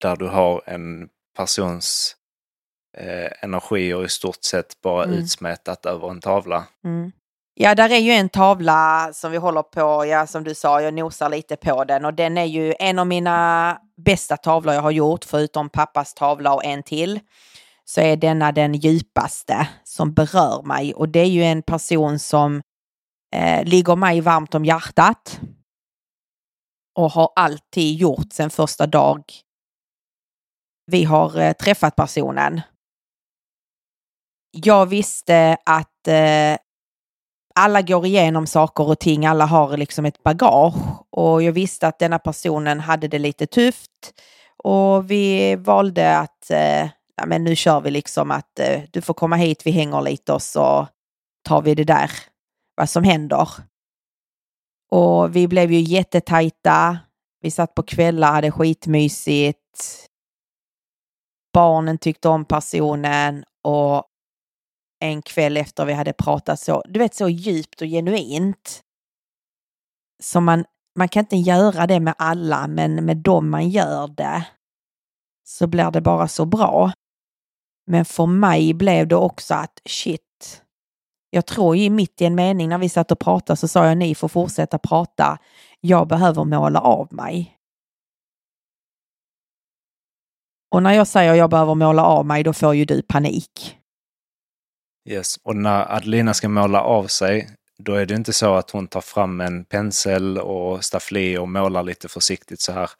Där 0.00 0.16
du 0.16 0.26
har 0.28 0.62
en 0.66 1.08
persons 1.36 2.16
eh, 2.96 3.44
energier 3.44 4.04
i 4.04 4.08
stort 4.08 4.44
sett 4.44 4.80
bara 4.80 5.04
Mm. 5.04 5.18
utsmetat 5.18 5.86
över 5.86 6.10
en 6.10 6.20
tavla. 6.20 6.66
Mm. 6.84 7.12
Ja, 7.54 7.74
där 7.74 7.90
är 7.90 7.98
ju 7.98 8.12
en 8.12 8.28
tavla 8.28 9.10
som 9.12 9.32
vi 9.32 9.38
håller 9.38 9.62
på, 9.62 10.06
ja 10.06 10.26
som 10.26 10.44
du 10.44 10.54
sa, 10.54 10.82
jag 10.82 10.94
nosar 10.94 11.28
lite 11.28 11.56
på 11.56 11.84
den 11.84 12.04
och 12.04 12.14
den 12.14 12.38
är 12.38 12.44
ju 12.44 12.74
en 12.78 12.98
av 12.98 13.06
mina 13.06 13.78
bästa 14.04 14.36
tavlor 14.36 14.74
jag 14.74 14.82
har 14.82 14.90
gjort, 14.90 15.24
förutom 15.24 15.68
pappas 15.68 16.14
tavla 16.14 16.54
och 16.54 16.64
en 16.64 16.82
till. 16.82 17.20
Så 17.84 18.00
är 18.00 18.16
denna 18.16 18.52
den 18.52 18.74
djupaste 18.74 19.68
som 19.84 20.14
berör 20.14 20.62
mig 20.62 20.94
och 20.94 21.08
det 21.08 21.20
är 21.20 21.28
ju 21.28 21.42
en 21.42 21.62
person 21.62 22.18
som 22.18 22.62
eh, 23.34 23.64
ligger 23.64 23.96
mig 23.96 24.20
varmt 24.20 24.54
om 24.54 24.64
hjärtat. 24.64 25.40
Och 26.94 27.10
har 27.10 27.32
alltid 27.36 27.96
gjort 27.96 28.32
sen 28.32 28.50
första 28.50 28.86
dag 28.86 29.24
vi 30.86 31.04
har 31.04 31.40
eh, 31.40 31.52
träffat 31.52 31.96
personen. 31.96 32.60
Jag 34.50 34.86
visste 34.86 35.56
att 35.64 36.08
eh, 36.08 36.56
alla 37.54 37.82
går 37.82 38.06
igenom 38.06 38.46
saker 38.46 38.88
och 38.88 38.98
ting, 38.98 39.26
alla 39.26 39.46
har 39.46 39.76
liksom 39.76 40.04
ett 40.04 40.22
bagage 40.22 40.74
och 41.10 41.42
jag 41.42 41.52
visste 41.52 41.88
att 41.88 41.98
denna 41.98 42.18
personen 42.18 42.80
hade 42.80 43.08
det 43.08 43.18
lite 43.18 43.46
tufft 43.46 43.90
och 44.64 45.10
vi 45.10 45.56
valde 45.56 46.18
att 46.18 46.50
eh, 46.50 46.88
ja, 47.16 47.26
men 47.26 47.44
nu 47.44 47.56
kör 47.56 47.80
vi 47.80 47.90
liksom 47.90 48.30
att 48.30 48.58
eh, 48.58 48.80
du 48.90 49.00
får 49.00 49.14
komma 49.14 49.36
hit, 49.36 49.66
vi 49.66 49.70
hänger 49.70 50.00
lite 50.00 50.32
och 50.32 50.42
så 50.42 50.88
tar 51.44 51.62
vi 51.62 51.74
det 51.74 51.84
där, 51.84 52.10
vad 52.76 52.88
som 52.88 53.04
händer. 53.04 53.48
Och 54.90 55.36
vi 55.36 55.48
blev 55.48 55.72
ju 55.72 55.80
jättetajta. 55.80 56.98
Vi 57.40 57.50
satt 57.50 57.74
på 57.74 57.82
kvällar, 57.82 58.32
hade 58.32 58.50
skitmysigt. 58.50 59.58
Barnen 61.52 61.98
tyckte 61.98 62.28
om 62.28 62.44
personen 62.44 63.44
och 63.62 64.04
en 65.02 65.22
kväll 65.22 65.56
efter 65.56 65.84
vi 65.84 65.92
hade 65.92 66.12
pratat 66.12 66.60
så, 66.60 66.82
du 66.88 66.98
vet 66.98 67.14
så 67.14 67.28
djupt 67.28 67.80
och 67.80 67.86
genuint. 67.86 68.82
Som 70.22 70.44
man, 70.44 70.64
man 70.98 71.08
kan 71.08 71.20
inte 71.20 71.36
göra 71.36 71.86
det 71.86 72.00
med 72.00 72.14
alla, 72.18 72.66
men 72.66 73.04
med 73.04 73.16
dem 73.16 73.50
man 73.50 73.68
gör 73.68 74.08
det 74.08 74.46
så 75.44 75.66
blir 75.66 75.90
det 75.90 76.00
bara 76.00 76.28
så 76.28 76.44
bra. 76.44 76.92
Men 77.86 78.04
för 78.04 78.26
mig 78.26 78.74
blev 78.74 79.08
det 79.08 79.16
också 79.16 79.54
att 79.54 79.80
shit, 79.84 80.62
jag 81.30 81.46
tror 81.46 81.76
ju 81.76 81.90
mitt 81.90 82.20
i 82.20 82.24
en 82.24 82.34
mening 82.34 82.68
när 82.68 82.78
vi 82.78 82.88
satt 82.88 83.12
och 83.12 83.18
pratade 83.18 83.56
så 83.56 83.68
sa 83.68 83.86
jag 83.86 83.98
ni 83.98 84.14
får 84.14 84.28
fortsätta 84.28 84.78
prata. 84.78 85.38
Jag 85.80 86.08
behöver 86.08 86.44
måla 86.44 86.80
av 86.80 87.14
mig. 87.14 87.58
Och 90.70 90.82
när 90.82 90.92
jag 90.92 91.06
säger 91.06 91.34
jag 91.34 91.50
behöver 91.50 91.74
måla 91.74 92.04
av 92.04 92.26
mig, 92.26 92.42
då 92.42 92.52
får 92.52 92.74
ju 92.74 92.84
du 92.84 93.02
panik. 93.02 93.81
Yes, 95.08 95.36
och 95.42 95.56
när 95.56 95.92
Adelina 95.96 96.34
ska 96.34 96.48
måla 96.48 96.82
av 96.82 97.06
sig, 97.06 97.48
då 97.78 97.94
är 97.94 98.06
det 98.06 98.14
inte 98.14 98.32
så 98.32 98.54
att 98.54 98.70
hon 98.70 98.86
tar 98.88 99.00
fram 99.00 99.40
en 99.40 99.64
pensel 99.64 100.38
och 100.38 100.84
staffli 100.84 101.38
och 101.38 101.48
målar 101.48 101.82
lite 101.82 102.08
försiktigt 102.08 102.60
så 102.60 102.72
här. 102.72 102.90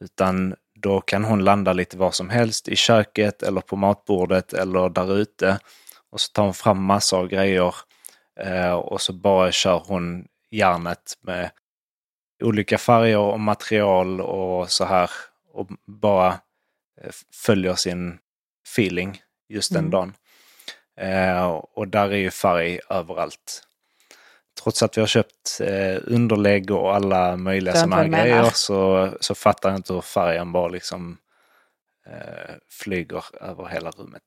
Utan 0.00 0.54
då 0.74 1.00
kan 1.00 1.24
hon 1.24 1.44
landa 1.44 1.72
lite 1.72 1.96
var 1.96 2.10
som 2.10 2.30
helst, 2.30 2.68
i 2.68 2.76
köket 2.76 3.42
eller 3.42 3.60
på 3.60 3.76
matbordet 3.76 4.52
eller 4.52 4.88
där 4.88 5.16
ute. 5.18 5.58
Och 6.10 6.20
så 6.20 6.32
tar 6.32 6.42
hon 6.44 6.54
fram 6.54 6.84
massor 6.84 7.18
av 7.18 7.28
grejer 7.28 7.74
eh, 8.40 8.72
och 8.72 9.00
så 9.00 9.12
bara 9.12 9.52
kör 9.52 9.82
hon 9.86 10.26
järnet 10.50 11.14
med 11.20 11.50
olika 12.42 12.78
färger 12.78 13.18
och 13.18 13.40
material 13.40 14.20
och 14.20 14.70
så 14.70 14.84
här. 14.84 15.10
Och 15.52 15.68
bara 15.86 16.28
eh, 17.00 17.10
följer 17.44 17.74
sin 17.74 18.18
feeling 18.72 19.22
just 19.48 19.72
den 19.72 19.78
Mm. 19.80 19.90
dagen. 19.90 20.14
Eh, 21.00 21.44
och 21.74 21.88
där 21.88 22.10
är 22.12 22.16
ju 22.16 22.30
färg 22.30 22.80
överallt. 22.90 23.62
Trots 24.62 24.82
att 24.82 24.96
vi 24.96 25.00
har 25.00 25.06
köpt 25.08 25.60
eh, 25.60 26.02
underlägg 26.06 26.70
och 26.70 26.94
alla 26.94 27.36
möjliga 27.36 27.74
sådana 27.74 27.96
här 27.96 28.08
menar. 28.08 28.24
grejer 28.24 28.50
så, 28.54 29.10
så 29.20 29.34
fattar 29.34 29.68
jag 29.68 29.78
inte 29.78 29.92
hur 29.92 30.00
färgen 30.00 30.52
bara 30.52 30.68
liksom 30.68 31.16
eh, 32.06 32.54
flyger 32.70 33.24
över 33.40 33.66
hela 33.68 33.90
rummet. 33.90 34.22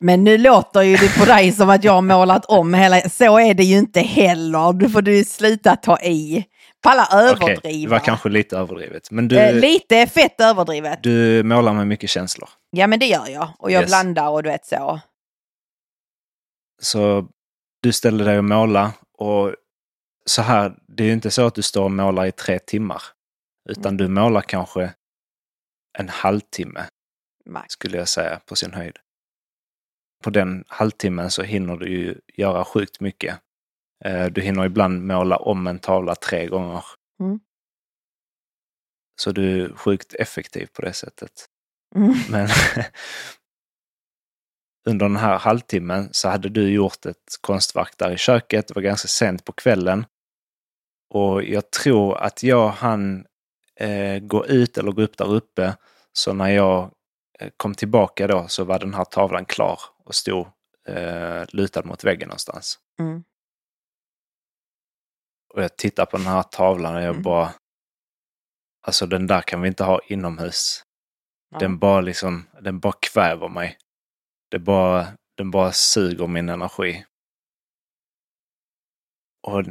Men 0.00 0.24
nu 0.24 0.38
låter 0.38 0.82
ju 0.82 0.96
det 0.96 1.18
på 1.18 1.24
dig 1.24 1.52
som 1.52 1.70
att 1.70 1.84
jag 1.84 1.92
har 1.92 2.02
målat 2.02 2.44
om 2.44 2.74
hela... 2.74 3.00
Så 3.00 3.38
är 3.40 3.54
det 3.54 3.64
ju 3.64 3.78
inte 3.78 4.00
heller. 4.00 4.72
Du 4.72 4.88
får 4.90 5.02
du 5.02 5.24
sluta 5.24 5.76
ta 5.76 5.98
i. 6.00 6.44
Palla 6.82 7.08
överdriva. 7.12 7.88
det 7.88 7.92
var 7.92 7.98
kanske 7.98 8.28
lite 8.28 8.56
överdrivet. 8.58 9.10
Men 9.10 9.28
du, 9.28 9.38
Eh, 9.38 9.54
Lite 9.54 10.06
fett 10.06 10.40
överdrivet. 10.40 11.02
du 11.02 11.42
målar 11.42 11.72
med 11.72 11.86
mycket 11.86 12.10
känslor. 12.10 12.48
Ja 12.70 12.86
men 12.86 12.98
det 12.98 13.06
gör 13.06 13.28
jag. 13.28 13.48
Och 13.58 13.70
jag 13.70 13.80
Yes. 13.80 13.90
blandar 13.90 14.28
och 14.28 14.42
du 14.42 14.48
vet 14.50 14.66
så. 14.66 15.00
Så 16.82 17.28
du 17.82 17.92
ställer 17.92 18.24
dig 18.24 18.38
och 18.38 18.44
målar 18.44 18.90
och 19.12 19.54
så 20.26 20.42
här, 20.42 20.78
det 20.88 21.02
är 21.02 21.06
ju 21.06 21.12
inte 21.12 21.30
så 21.30 21.46
att 21.46 21.54
du 21.54 21.62
står 21.62 21.84
och 21.84 21.90
målar 21.90 22.26
i 22.26 22.32
tre 22.32 22.58
timmar. 22.58 23.02
Utan 23.68 23.96
du 23.96 24.08
målar 24.08 24.40
kanske 24.42 24.94
en 25.98 26.08
halvtimme 26.08 26.88
Max. 27.46 27.72
skulle 27.72 27.96
jag 27.96 28.08
säga 28.08 28.40
på 28.46 28.56
sin 28.56 28.72
höjd. 28.72 28.98
På 30.24 30.30
den 30.30 30.64
halvtimmen 30.68 31.30
så 31.30 31.42
hinner 31.42 31.76
du 31.76 31.88
ju 31.88 32.20
göra 32.34 32.64
sjukt 32.64 33.00
mycket. 33.00 33.40
Eh, 34.04 34.26
Du 34.26 34.40
hinner 34.40 34.64
ibland 34.64 35.06
måla 35.06 35.36
om 35.36 35.66
en 35.66 35.78
tavla 35.78 36.14
tre 36.14 36.46
gånger. 36.46 36.84
Mm. 37.20 37.40
Så 39.20 39.32
du 39.32 39.64
är 39.64 39.74
sjukt 39.74 40.14
effektiv 40.14 40.66
på 40.72 40.82
det 40.82 40.92
sättet. 40.92 41.46
Mm. 41.94 42.14
Men 42.30 42.48
under 44.86 45.06
den 45.06 45.16
här 45.16 45.38
halvtimmen 45.38 46.08
så 46.12 46.28
hade 46.28 46.48
du 46.48 46.70
gjort 46.70 47.06
ett 47.06 47.38
konstverk 47.40 47.98
där 47.98 48.10
i 48.10 48.16
köket. 48.16 48.68
Det 48.68 48.74
var 48.74 48.82
ganska 48.82 49.08
sent 49.08 49.44
på 49.44 49.52
kvällen. 49.52 50.06
Och 51.14 51.42
jag 51.42 51.70
tror 51.70 52.16
att 52.18 52.42
jag 52.42 52.68
hann 52.68 53.26
eh, 53.80 54.18
gå 54.18 54.46
ut 54.46 54.78
eller 54.78 54.92
gå 54.92 55.02
upp 55.02 55.16
där 55.16 55.32
uppe. 55.34 55.76
Så 56.12 56.32
när 56.32 56.48
jag 56.48 56.90
eh, 57.40 57.50
kom 57.56 57.74
tillbaka 57.74 58.26
då 58.26 58.48
så 58.48 58.64
var 58.64 58.78
den 58.78 58.94
här 58.94 59.04
tavlan 59.04 59.44
klar 59.44 59.80
och 60.04 60.14
stod 60.14 60.46
eh, 60.88 61.44
lutad 61.48 61.82
mot 61.84 62.04
väggen 62.04 62.28
någonstans. 62.28 62.78
Mm. 63.00 63.24
Och 65.54 65.62
jag 65.62 65.76
tittar 65.76 66.06
på 66.06 66.16
den 66.16 66.26
här 66.26 66.42
tavlan 66.42 66.94
och 66.94 67.02
jag 67.02 67.10
Mm. 67.10 67.22
bara... 67.22 67.54
Alltså 68.86 69.06
den 69.06 69.26
där 69.26 69.40
kan 69.40 69.60
vi 69.62 69.68
inte 69.68 69.84
ha 69.84 70.00
inomhus. 70.08 70.82
Ja. 71.50 71.58
Den 71.58 71.78
bara 71.78 72.00
liksom, 72.00 72.46
den 72.60 72.80
bara 72.80 72.92
kväver 73.00 73.48
mig. 73.48 73.78
Det 74.50 74.58
bara, 74.58 75.06
den 75.36 75.50
bara 75.50 75.72
suger 75.72 76.26
min 76.26 76.48
energi. 76.48 77.04
Och 79.46 79.64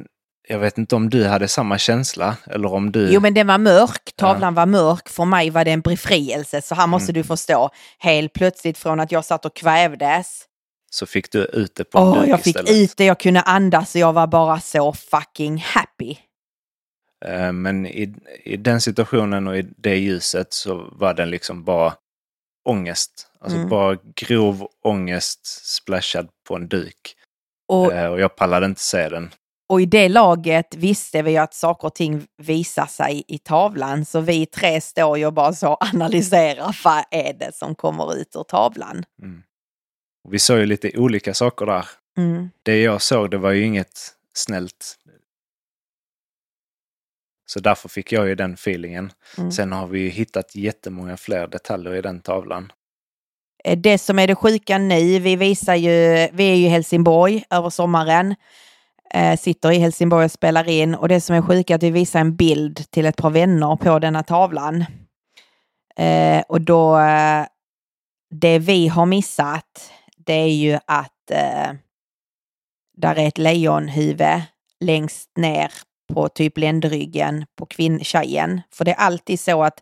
jag 0.48 0.60
vet 0.60 0.78
inte 0.78 0.96
om 0.96 1.10
du 1.10 1.26
hade 1.28 1.48
samma 1.48 1.78
känsla 1.78 2.38
eller 2.46 2.74
om 2.74 2.92
du... 2.92 3.10
Jo 3.14 3.22
men 3.22 3.34
den 3.34 3.48
var 3.48 3.58
mörk, 3.58 4.16
tavlan 4.16 4.54
var 4.54 4.66
mörk. 4.66 5.10
För 5.10 5.26
mig 5.26 5.50
var 5.50 5.66
det 5.66 5.72
en 5.72 5.82
befrielse. 5.82 6.62
Så 6.62 6.76
här 6.76 6.88
måste 6.88 7.12
Mm. 7.12 7.22
du 7.22 7.28
förstå. 7.28 7.70
Helt 8.00 8.34
plötsligt 8.34 8.78
från 8.78 9.00
att 9.00 9.12
jag 9.12 9.26
satt 9.26 9.46
och 9.46 9.56
kvävdes. 9.56 10.46
Så 10.92 11.06
fick 11.06 11.32
du 11.32 11.46
ut 11.46 11.76
det 11.76 11.84
på 11.84 11.98
en 11.98 12.04
Åh, 12.08 12.20
duk 12.20 12.30
jag 12.30 12.44
fick 12.44 12.56
istället. 12.56 12.72
ut 12.72 12.98
det, 12.98 13.06
jag 13.06 13.20
kunde 13.20 13.42
andas 13.42 13.96
och 13.96 14.02
jag 14.02 14.14
var 14.14 14.28
bara 14.28 14.60
så 14.60 14.94
fucking 14.94 15.58
happy. 15.58 16.16
Eh, 17.26 17.52
Men 17.52 17.86
i, 17.86 18.16
i 18.44 18.58
den 18.58 18.82
situationen 18.82 19.48
och 19.48 19.58
i 19.58 19.62
det 19.78 19.96
ljuset 19.98 20.54
så 20.54 20.90
var 20.92 21.14
den 21.14 21.30
liksom 21.30 21.64
bara 21.64 21.94
ångest. 22.66 23.28
Alltså 23.40 23.58
Mm. 23.58 23.70
bara 23.70 23.98
grov 24.16 24.68
ångest 24.84 25.46
splashad 25.76 26.30
på 26.48 26.56
en 26.56 26.68
duk. 26.68 27.16
Och, 27.68 27.94
Eh, 27.94 28.12
Och 28.12 28.20
jag 28.20 28.36
pallade 28.36 28.66
inte 28.66 28.82
se 28.82 29.10
den. 29.10 29.32
och 29.70 29.82
i 29.82 29.86
det 29.86 30.10
laget 30.10 30.76
visste 30.76 31.22
vi 31.22 31.32
ju 31.32 31.38
att 31.38 31.54
saker 31.54 31.88
och 31.88 31.96
ting 31.96 32.28
visar 32.38 32.86
sig 32.86 33.24
i 33.28 33.38
tavlan. 33.38 34.06
Så 34.06 34.20
vi 34.20 34.46
tre 34.46 34.82
står 34.82 35.18
ju 35.18 35.26
och 35.26 35.34
bara 35.34 35.54
så 35.54 35.78
analyserar 35.80 36.80
vad 36.84 37.04
är 37.12 37.34
det 37.34 37.56
som 37.56 37.76
kommer 37.76 38.16
ut 38.16 38.36
ur 38.36 38.44
tavlan. 38.44 39.06
Mm. 39.22 39.44
Vi 40.30 40.40
såg 40.40 40.58
ju 40.60 40.66
lite 40.66 40.92
olika 40.98 41.34
saker 41.34 41.66
där. 41.66 41.86
Mm. 42.18 42.50
Det 42.64 42.82
jag 42.82 43.02
såg 43.02 43.32
det 43.32 43.38
var 43.38 43.52
ju 43.52 43.64
inget 43.66 44.14
snällt. 44.34 44.96
Så 47.46 47.60
därför 47.60 47.90
fick 47.90 48.12
jag 48.12 48.28
ju 48.28 48.36
den 48.36 48.54
feelingen. 48.54 49.12
Mm. 49.38 49.52
Sen 49.52 49.72
har 49.72 49.88
vi 49.88 50.00
ju 50.00 50.10
hittat 50.10 50.56
jättemånga 50.56 51.18
fler 51.18 51.48
detaljer 51.48 51.96
i 51.96 52.02
den 52.02 52.22
tavlan. 52.22 52.72
Eh, 53.64 53.78
Det 53.78 53.98
som 53.98 54.20
är 54.20 54.28
det 54.28 54.36
sjuka 54.36 54.78
nu, 54.78 55.20
vi 55.20 55.36
visar 55.36 55.76
ju, 55.76 56.28
vi 56.34 56.52
är 56.52 56.56
ju 56.56 56.66
i 56.66 56.70
Helsingborg 56.70 57.44
över 57.50 57.70
sommaren. 57.70 58.36
Eh, 59.14 59.38
sitter 59.38 59.72
i 59.72 59.78
Helsingborg 59.78 60.26
och 60.26 60.32
spelar 60.32 60.70
in 60.70 60.96
och 60.96 61.08
det 61.08 61.22
som 61.22 61.36
är 61.36 61.42
sjuka 61.42 61.74
är 61.74 61.76
att 61.76 61.84
vi 61.84 61.92
visar 61.92 62.20
en 62.20 62.36
bild 62.36 62.92
till 62.92 63.06
ett 63.06 63.18
par 63.18 63.30
vänner 63.30 63.76
på 63.76 64.00
denna 64.00 64.24
tavlan. 64.24 64.86
Eh, 65.98 66.42
och 66.48 66.62
då, 66.62 66.98
eh, 67.00 67.46
det 68.30 68.60
vi 68.60 68.88
har 68.88 69.06
missat, 69.06 69.92
det 70.18 70.34
är 70.34 70.54
ju 70.54 70.80
att 70.86 71.32
eh, 71.32 71.74
där 72.98 73.16
är 73.16 73.28
ett 73.28 73.38
lejonhuvud 73.38 74.42
längst 74.80 75.38
ner 75.38 75.72
på 76.14 76.30
typ 76.30 76.58
ländryggen 76.58 77.46
på 77.58 77.66
kvinn- 77.66 78.04
tjejen. 78.04 78.62
För 78.72 78.86
det 78.86 78.92
är 78.92 78.96
alltid 78.96 79.40
så 79.40 79.64
att 79.64 79.80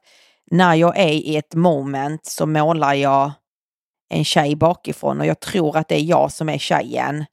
när 0.52 0.76
jag 0.76 0.98
är 1.00 1.12
i 1.12 1.36
ett 1.36 1.54
moment 1.54 2.26
så 2.26 2.46
målar 2.46 2.94
jag 2.94 3.32
en 4.10 4.26
tjej 4.26 4.56
bakifrån 4.56 5.20
och 5.20 5.26
jag 5.26 5.40
tror 5.40 5.78
att 5.78 5.88
det 5.88 5.96
är 5.96 6.04
jag 6.04 6.32
som 6.32 6.50
är 6.50 6.58
tjejen 6.58 7.26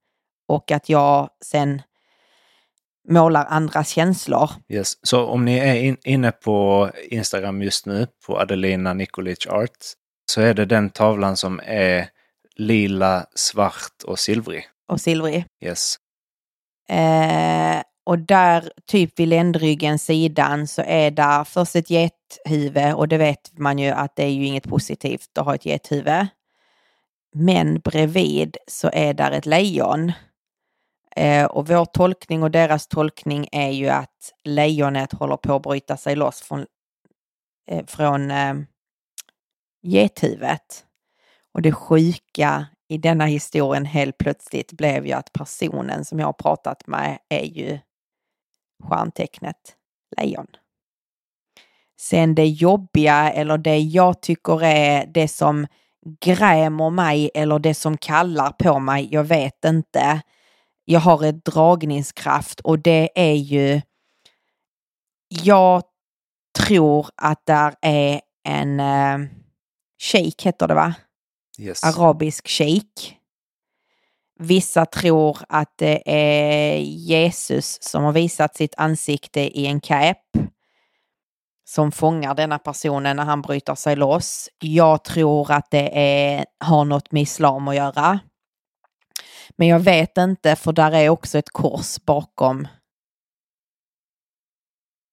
och 0.48 0.70
att 0.70 0.88
jag 0.88 1.28
sen 1.44 1.82
målar 3.08 3.44
andras 3.44 3.88
känslor. 3.88 4.50
Yes. 4.68 4.92
Så 5.02 5.26
om 5.26 5.44
ni 5.44 5.58
är 5.58 5.74
in, 5.74 5.96
inne 6.04 6.32
på 6.32 6.90
Instagram 7.08 7.62
just 7.62 7.86
nu, 7.86 8.06
på 8.26 8.40
Adelina 8.40 8.94
Nikolic 8.94 9.46
Art, 9.46 9.78
så 10.32 10.40
är 10.40 10.54
det 10.54 10.64
den 10.64 10.90
tavlan 10.90 11.36
som 11.36 11.60
är 11.64 12.08
lila, 12.56 13.26
svart 13.34 14.02
och 14.06 14.18
silvrig. 14.18 14.64
och 14.88 15.00
silvrig. 15.00 15.44
Yes. 15.64 15.96
Eh, 16.88 17.82
och 18.04 18.18
där, 18.18 18.72
typ 18.86 19.18
vid 19.18 19.28
ländryggen 19.28 19.98
sidan, 19.98 20.66
så 20.66 20.82
är 20.86 21.10
där 21.10 21.44
först 21.44 21.76
ett 21.76 21.88
gethuvud 21.88 22.94
och 22.94 23.08
det 23.08 23.18
vet 23.18 23.58
man 23.58 23.78
ju 23.78 23.88
att 23.90 24.16
det 24.16 24.22
är 24.24 24.30
ju 24.30 24.46
inget 24.46 24.68
positivt 24.68 25.38
att 25.38 25.44
ha 25.44 25.54
ett 25.54 25.64
gethuvud. 25.64 26.26
Men 27.32 27.80
bredvid 27.80 28.56
så 28.66 28.90
är 28.92 29.14
där 29.14 29.30
ett 29.30 29.46
lejon. 29.46 30.12
Eh, 31.16 31.44
och 31.44 31.68
vår 31.68 31.84
tolkning 31.84 32.42
och 32.42 32.50
deras 32.50 32.86
tolkning 32.86 33.48
är 33.52 33.70
ju 33.70 33.88
att 33.88 34.32
lejonet 34.44 35.12
håller 35.12 35.36
på 35.36 35.54
att 35.54 35.62
bryta 35.62 35.96
sig 35.96 36.16
loss 36.16 36.42
från, 36.42 36.66
eh, 37.70 37.86
från 37.86 38.30
eh, 38.30 38.54
gethuvudet. 39.82 40.84
Och 41.54 41.62
det 41.62 41.72
sjuka 41.72 42.66
i 42.88 42.98
denna 42.98 43.26
historien 43.26 43.84
helt 43.84 44.18
plötsligt 44.18 44.72
blev 44.72 45.06
ju 45.06 45.12
att 45.12 45.32
personen 45.32 46.04
som 46.04 46.18
jag 46.18 46.26
har 46.26 46.32
pratat 46.32 46.86
med 46.86 47.18
är 47.28 47.44
ju 47.44 47.78
stjärntecknet 48.80 49.76
lejon. 50.16 50.46
Sen 52.00 52.34
det 52.34 52.46
jobbiga 52.46 53.32
eller 53.32 53.58
det 53.58 53.78
jag 53.78 54.22
tycker 54.22 54.64
är 54.64 55.06
det 55.06 55.28
som 55.28 55.66
grämer 56.20 56.90
mig 56.90 57.30
eller 57.34 57.58
det 57.58 57.74
som 57.74 57.96
kallar 57.96 58.50
på 58.50 58.78
mig, 58.78 59.08
jag 59.10 59.24
vet 59.24 59.64
inte. 59.64 60.22
Jag 60.84 61.00
har 61.00 61.24
ett 61.24 61.44
dragningskraft 61.44 62.60
och 62.60 62.78
det 62.78 63.10
är 63.14 63.34
ju, 63.34 63.80
jag 65.28 65.82
tror 66.58 67.06
att 67.16 67.46
där 67.46 67.74
är 67.80 68.20
en 68.44 68.80
eh, 68.80 69.28
sheik 70.02 70.46
heter 70.46 70.68
det 70.68 70.74
va? 70.74 70.94
Yes. 71.58 71.84
Arabisk 71.84 72.48
sheik. 72.48 73.19
Vissa 74.42 74.86
tror 74.86 75.38
att 75.48 75.72
det 75.76 76.02
är 76.06 76.76
Jesus 76.78 77.78
som 77.80 78.04
har 78.04 78.12
visat 78.12 78.56
sitt 78.56 78.74
ansikte 78.76 79.40
i 79.40 79.66
en 79.66 79.80
cap 79.80 80.18
som 81.68 81.92
fångar 81.92 82.34
denna 82.34 82.58
personen 82.58 83.16
när 83.16 83.24
han 83.24 83.42
bryter 83.42 83.74
sig 83.74 83.96
loss. 83.96 84.48
Jag 84.58 85.04
tror 85.04 85.52
att 85.52 85.70
det 85.70 85.90
är, 85.92 86.44
har 86.64 86.84
något 86.84 87.12
med 87.12 87.22
islam 87.22 87.68
att 87.68 87.76
göra. 87.76 88.20
Men 89.56 89.68
jag 89.68 89.80
vet 89.80 90.18
inte 90.18 90.56
för 90.56 90.72
där 90.72 90.92
är 90.92 91.08
också 91.08 91.38
ett 91.38 91.50
kors 91.50 91.98
bakom 92.06 92.68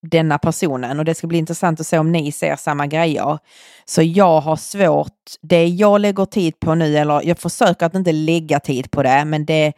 denna 0.09 0.37
personen 0.37 0.99
och 0.99 1.05
det 1.05 1.15
ska 1.15 1.27
bli 1.27 1.37
intressant 1.37 1.79
att 1.79 1.87
se 1.87 1.99
om 1.99 2.11
ni 2.11 2.31
ser 2.31 2.55
samma 2.55 2.87
grejer. 2.87 3.39
Så 3.85 4.01
jag 4.01 4.41
har 4.41 4.55
svårt, 4.55 5.17
det 5.41 5.67
jag 5.67 6.01
lägger 6.01 6.25
tid 6.25 6.59
på 6.59 6.75
nu, 6.75 6.97
eller 6.97 7.27
jag 7.27 7.39
försöker 7.39 7.85
att 7.85 7.95
inte 7.95 8.11
lägga 8.11 8.59
tid 8.59 8.91
på 8.91 9.03
det, 9.03 9.25
men 9.25 9.45
det 9.45 9.73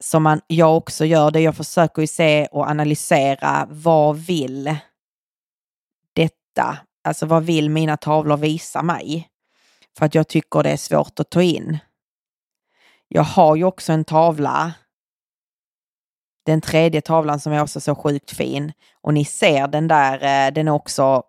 som 0.00 0.22
man, 0.22 0.40
jag 0.46 0.76
också 0.76 1.04
gör, 1.04 1.30
det 1.30 1.40
jag 1.40 1.56
försöker 1.56 2.02
ju 2.02 2.06
se 2.06 2.46
och 2.46 2.68
analysera, 2.68 3.66
vad 3.70 4.16
vill 4.16 4.76
detta? 6.12 6.78
Alltså 7.04 7.26
vad 7.26 7.44
vill 7.44 7.70
mina 7.70 7.96
tavlor 7.96 8.36
visa 8.36 8.82
mig? 8.82 9.28
För 9.98 10.06
att 10.06 10.14
jag 10.14 10.28
tycker 10.28 10.62
det 10.62 10.70
är 10.70 10.76
svårt 10.76 11.20
att 11.20 11.30
ta 11.30 11.42
in. 11.42 11.78
Jag 13.08 13.22
har 13.22 13.56
ju 13.56 13.64
också 13.64 13.92
en 13.92 14.04
tavla 14.04 14.72
den 16.46 16.60
tredje 16.60 17.00
tavlan 17.00 17.40
som 17.40 17.52
är 17.52 17.62
också 17.62 17.80
så 17.80 17.94
sjukt 17.94 18.30
fin. 18.30 18.72
Och 19.02 19.14
ni 19.14 19.24
ser 19.24 19.68
den 19.68 19.88
där, 19.88 20.14
eh, 20.14 20.52
den 20.52 20.68
är 20.68 20.72
också 20.72 21.22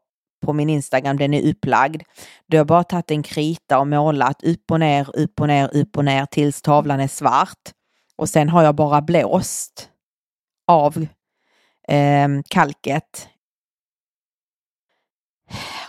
på 0.46 0.54
min 0.54 0.70
Instagram, 0.70 1.18
den 1.18 1.34
är 1.34 1.50
upplagd. 1.50 2.04
Då 2.48 2.56
har 2.56 2.60
jag 2.60 2.68
bara 2.68 2.84
tagit 2.84 3.12
en 3.12 3.24
krita 3.24 3.80
och 3.80 3.88
målat 3.88 4.44
upp 4.44 4.72
och 4.72 4.80
ner, 4.80 5.16
upp 5.16 5.42
och 5.42 5.48
ner, 5.48 5.76
upp 5.76 5.98
och 5.98 6.06
ner 6.06 6.26
tills 6.26 6.62
tavlan 6.62 7.00
är 7.00 7.08
svart. 7.08 7.72
Och 8.16 8.30
sen 8.30 8.50
har 8.50 8.64
jag 8.64 8.76
bara 8.76 9.02
blåst 9.02 9.90
av 10.68 11.08
eh, 11.88 12.28
kalket. 12.50 13.30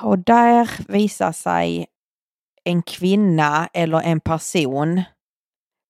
Och 0.03 0.19
där 0.19 0.71
visar 0.89 1.33
sig 1.33 1.87
en 2.65 2.83
kvinna 2.83 3.69
eller 3.73 4.01
en 4.01 4.21
person 4.21 5.03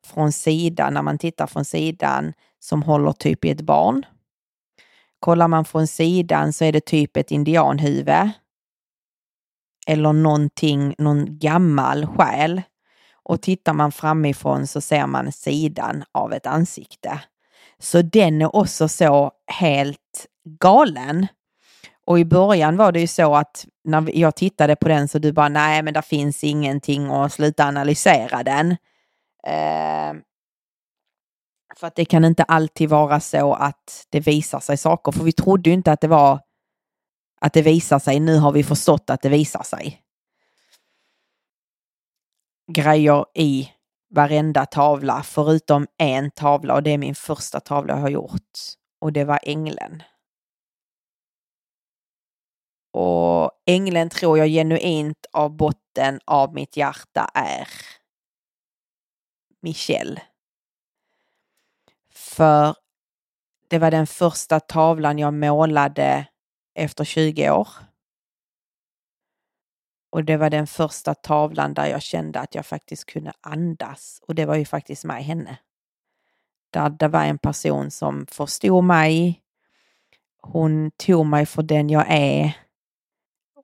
från 0.07 0.33
sidan, 0.33 0.95
när 0.95 1.03
man 1.03 1.19
tittar 1.19 1.47
från 1.47 1.65
sidan, 1.65 2.33
som 2.59 2.83
håller 2.83 3.13
typ 3.13 3.45
i 3.45 3.51
ett 3.51 3.61
barn. 3.61 4.07
Kollar 5.21 5.49
man 5.49 5.65
från 5.65 5.87
sidan 5.87 6.53
så 6.53 6.65
är 6.65 6.73
det 6.73 6.85
typ 6.85 7.17
ett 7.17 7.31
indianhuvud. 7.31 8.31
Eller 9.87 10.13
någonting, 10.13 10.95
någon 10.99 11.39
gammal 11.39 12.07
själ. 12.07 12.63
Och 13.23 13.43
tittar 13.43 13.73
man 13.73 13.93
framifrån 13.93 14.67
så 14.67 14.81
ser 14.81 15.07
man 15.07 15.33
sidan 15.33 16.05
av 16.13 16.33
ett 16.33 16.47
ansikte. 16.47 17.21
Så 17.79 18.03
den 18.03 18.43
är 18.43 18.57
också 18.57 18.89
så 18.89 19.33
helt 19.47 20.27
galen. 20.61 21.27
Och 22.07 22.19
i 22.19 22.25
början 22.25 22.77
var 22.77 22.93
det 22.93 23.01
ju 23.01 23.07
så 23.07 23.35
att 23.35 23.67
när 23.85 24.17
jag 24.19 24.37
tittade 24.37 24.77
på 24.77 24.89
den 24.89 25.09
så 25.09 25.19
du 25.19 25.33
bara 25.33 25.49
nej 25.49 25.83
men 25.83 25.95
det 25.95 26.03
finns 26.03 26.45
ingenting 26.45 27.11
och 27.11 27.33
sluta 27.33 27.65
analysera 27.65 28.43
den. 28.43 28.71
Eh, 29.47 30.15
för 31.79 31.87
att 31.87 31.95
det 31.95 32.05
kan 32.05 32.25
inte 32.25 32.43
alltid 32.43 32.89
vara 32.89 33.21
så 33.21 33.55
att 33.55 34.07
det 34.09 34.21
visar 34.21 34.61
sig 34.61 34.77
saker. 34.77 35.13
För 35.13 35.25
vi 35.25 35.33
trodde 35.33 35.71
ju 35.71 35.75
inte 35.75 35.93
att 35.93 36.01
det 36.01 36.09
var 36.09 36.41
att 37.41 37.53
det 37.53 37.63
visar 37.63 37.99
sig. 37.99 38.21
Nu 38.21 38.39
har 38.39 38.53
vi 38.53 38.65
förstått 38.65 39.11
att 39.11 39.23
det 39.23 39.29
visar 39.29 39.63
sig. 39.63 40.03
Grejer 42.73 43.25
i 43.35 43.73
varenda 44.11 44.67
tavla 44.67 45.23
förutom 45.23 45.87
en 45.99 46.31
tavla 46.31 46.75
och 46.75 46.83
det 46.83 46.91
är 46.91 46.99
min 46.99 47.15
första 47.15 47.61
tavla 47.61 47.95
jag 47.95 48.01
har 48.01 48.09
gjort. 48.09 48.59
Och 49.01 49.13
det 49.13 49.25
var 49.25 49.41
ängeln. 49.43 50.03
Och 52.93 53.51
ängeln 53.67 54.11
tror 54.11 54.39
jag 54.39 54.49
genuint 54.49 55.27
av 55.33 55.57
botten 55.57 56.21
av 56.25 56.55
mitt 56.55 56.77
hjärta 56.77 57.31
är 57.35 57.69
Michelle. 59.63 60.28
För 62.39 62.75
det 63.69 63.79
var 63.79 63.91
den 63.91 64.07
första 64.07 64.61
tavlan 64.61 65.19
jag 65.19 65.35
målade 65.35 66.27
efter 66.75 67.05
20 67.05 67.51
år. 67.51 67.69
Och 70.11 70.25
det 70.25 70.37
var 70.37 70.51
den 70.51 70.67
första 70.67 71.15
tavlan 71.15 71.75
där 71.75 71.87
jag 71.87 72.03
kände 72.03 72.41
att 72.41 72.55
jag 72.55 72.67
faktiskt 72.67 73.07
kunde 73.07 73.33
andas. 73.41 74.23
Och 74.27 74.35
det 74.35 74.47
var 74.47 74.57
ju 74.57 74.65
faktiskt 74.65 75.05
med 75.05 75.25
henne. 75.25 75.59
Där 76.71 76.91
det 76.91 77.09
var 77.09 77.25
en 77.25 77.39
person 77.39 77.91
som 77.91 78.27
förstod 78.27 78.85
mig. 78.85 79.43
Hon 80.43 80.91
tog 80.91 81.27
mig 81.27 81.47
för 81.47 81.63
den 81.63 81.91
jag 81.91 82.07
är. 82.09 82.53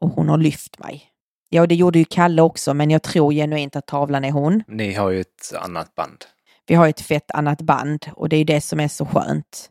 Och 0.00 0.10
hon 0.10 0.28
har 0.28 0.38
lyft 0.38 0.78
mig. 0.78 1.10
Ja, 1.48 1.66
det 1.66 1.74
gjorde 1.74 1.98
ju 1.98 2.04
Kalle 2.04 2.42
också, 2.42 2.74
men 2.74 2.90
jag 2.90 3.02
tror 3.02 3.32
genuint 3.32 3.76
att 3.76 3.86
tavlan 3.86 4.24
är 4.24 4.30
hon. 4.30 4.62
Ni 4.66 4.94
har 4.94 5.10
ju 5.10 5.20
ett 5.20 5.52
annat 5.56 5.94
band. 5.94 6.24
Vi 6.66 6.74
har 6.74 6.88
ett 6.88 7.00
fett 7.00 7.30
annat 7.30 7.62
band 7.62 8.06
och 8.12 8.28
det 8.28 8.36
är 8.36 8.44
det 8.44 8.60
som 8.60 8.80
är 8.80 8.88
så 8.88 9.06
skönt. 9.06 9.70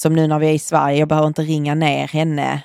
Som 0.00 0.14
nu 0.14 0.26
när 0.26 0.38
vi 0.38 0.46
är 0.46 0.52
i 0.52 0.58
Sverige, 0.58 0.98
jag 0.98 1.08
behöver 1.08 1.28
inte 1.28 1.42
ringa 1.42 1.74
ner 1.74 2.08
henne 2.08 2.62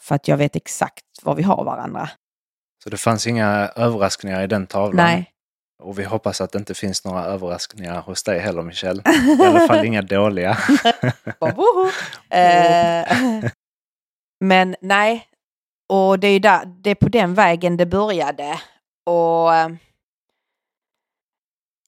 för 0.00 0.14
att 0.14 0.28
jag 0.28 0.36
vet 0.36 0.56
exakt 0.56 1.04
var 1.22 1.34
vi 1.34 1.42
har 1.42 1.64
varandra. 1.64 2.10
Så 2.84 2.90
det 2.90 2.96
fanns 2.96 3.26
inga 3.26 3.48
överraskningar 3.76 4.42
i 4.42 4.46
den 4.46 4.66
tavlan? 4.66 5.06
Nej. 5.06 5.30
Och 5.82 5.98
vi 5.98 6.04
hoppas 6.04 6.40
att 6.40 6.52
det 6.52 6.58
inte 6.58 6.74
finns 6.74 7.04
några 7.04 7.24
överraskningar 7.24 8.00
hos 8.00 8.22
dig 8.22 8.38
heller 8.38 8.62
Michelle. 8.62 9.02
I 9.38 9.42
alla 9.46 9.66
fall 9.66 9.84
inga 9.84 10.02
dåliga. 10.02 10.50
eh, 12.30 13.44
men 14.40 14.76
nej, 14.80 15.26
och 15.88 16.18
det 16.18 16.28
är, 16.28 16.40
där, 16.40 16.64
det 16.66 16.90
är 16.90 16.94
på 16.94 17.08
den 17.08 17.34
vägen 17.34 17.76
det 17.76 17.86
började. 17.86 18.60
Och 19.06 19.54
eh, 19.54 19.68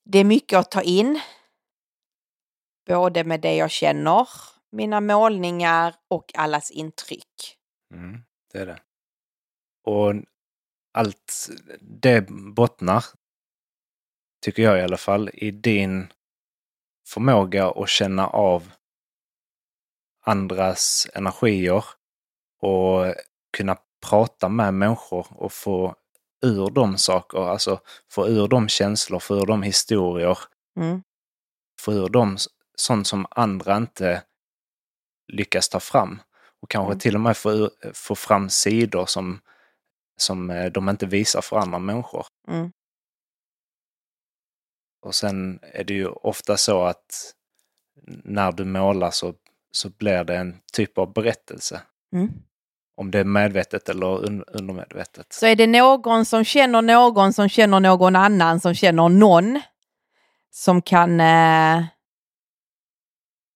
det 0.06 0.18
är 0.18 0.24
mycket 0.24 0.58
att 0.58 0.70
ta 0.70 0.82
in. 0.82 1.20
Både 2.86 3.24
med 3.24 3.40
det 3.40 3.54
jag 3.54 3.70
känner, 3.70 4.28
mina 4.70 5.00
målningar 5.00 5.94
och 6.08 6.32
allas 6.34 6.70
intryck. 6.70 7.58
Mm, 7.94 8.22
det 8.52 8.58
är 8.58 8.66
det. 8.66 8.80
Och 9.84 10.14
allt 10.92 11.48
det 11.80 12.28
bottnar, 12.30 13.04
tycker 14.44 14.62
jag 14.62 14.78
i 14.78 14.82
alla 14.82 14.96
fall, 14.96 15.30
i 15.32 15.50
din 15.50 16.12
förmåga 17.08 17.70
att 17.70 17.88
känna 17.88 18.26
av 18.26 18.72
andras 20.20 21.06
energier 21.14 21.84
och 22.60 23.14
kunna 23.56 23.76
prata 24.08 24.48
med 24.48 24.74
människor 24.74 25.26
och 25.30 25.52
få 25.52 25.94
ur 26.42 26.70
de 26.70 26.98
saker, 26.98 27.38
alltså 27.38 27.80
få 28.10 28.28
ur 28.28 28.48
de 28.48 28.68
känslor, 28.68 29.18
få 29.18 29.36
ur 29.36 29.46
de 29.46 29.62
historier. 29.62 30.38
Mm. 30.76 31.02
Få 31.80 31.92
ur 31.92 32.08
dem 32.08 32.36
sånt 32.76 33.06
som 33.06 33.26
andra 33.30 33.76
inte 33.76 34.22
lyckas 35.32 35.68
ta 35.68 35.80
fram. 35.80 36.22
Och 36.60 36.70
kanske 36.70 36.92
Mm. 36.92 36.98
till 36.98 37.14
och 37.14 37.20
med 37.20 37.36
få, 37.36 37.52
ur, 37.52 37.70
få 37.94 38.14
fram 38.14 38.50
sidor 38.50 39.06
som, 39.06 39.40
som 40.16 40.50
eh, 40.50 40.72
de 40.72 40.88
inte 40.88 41.06
visar 41.06 41.40
för 41.40 41.56
andra 41.56 41.78
människor. 41.78 42.26
Mm. 42.48 42.72
Och 45.02 45.14
sen 45.14 45.58
är 45.62 45.84
det 45.84 45.94
ju 45.94 46.06
ofta 46.06 46.56
så 46.56 46.82
att 46.82 47.34
när 48.24 48.52
du 48.52 48.64
målar 48.64 49.10
så, 49.10 49.34
så 49.70 49.88
blir 49.88 50.24
det 50.24 50.36
en 50.36 50.60
typ 50.72 50.98
av 50.98 51.12
berättelse. 51.12 51.82
Mm. 52.12 52.28
Om 52.96 53.10
det 53.10 53.18
är 53.18 53.24
medvetet 53.24 53.88
eller 53.88 54.24
un, 54.26 54.44
undermedvetet. 54.46 55.32
Så 55.32 55.46
är 55.46 55.56
det 55.56 55.66
någon 55.66 56.24
som 56.24 56.44
känner 56.44 56.82
någon 56.82 57.32
som 57.32 57.48
känner 57.48 57.80
någon 57.80 58.16
annan 58.16 58.60
som 58.60 58.74
känner 58.74 59.08
någon 59.08 59.60
som 60.50 60.82
kan 60.82 61.20
eh, 61.20 61.84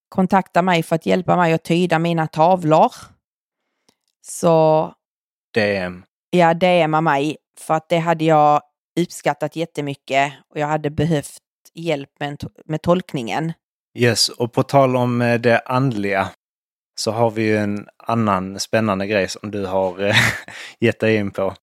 kontakta 0.08 0.62
mig 0.62 0.82
för 0.82 0.96
att 0.96 1.06
hjälpa 1.06 1.36
mig 1.36 1.52
att 1.52 1.64
tyda 1.64 1.98
mina 1.98 2.26
tavlor. 2.26 2.92
Så 4.22 4.94
DM. 5.54 6.04
ja, 6.30 6.54
DMa 6.54 7.00
mig 7.00 7.36
för 7.58 7.74
att 7.74 7.88
det 7.88 7.98
hade 7.98 8.24
jag 8.24 8.62
uppskattat 9.00 9.56
jättemycket 9.56 10.32
och 10.50 10.58
jag 10.58 10.66
hade 10.66 10.90
behövt 10.90 11.38
hjälp 11.74 12.10
med, 12.20 12.44
med 12.64 12.82
tolkningen. 12.82 13.52
Yes, 13.94 14.28
och 14.28 14.52
på 14.52 14.62
tal 14.62 14.96
om 14.96 15.22
eh, 15.22 15.40
det 15.40 15.58
andliga 15.58 16.30
så 17.00 17.10
har 17.10 17.30
vi 17.30 17.42
ju 17.42 17.56
en 17.56 17.88
annan 17.96 18.60
spännande 18.60 19.06
grej 19.06 19.28
som 19.28 19.50
du 19.50 19.66
har 19.66 20.00
eh, 20.00 20.16
gett 20.80 21.00
dig 21.00 21.16
in 21.16 21.30
på. 21.30 21.54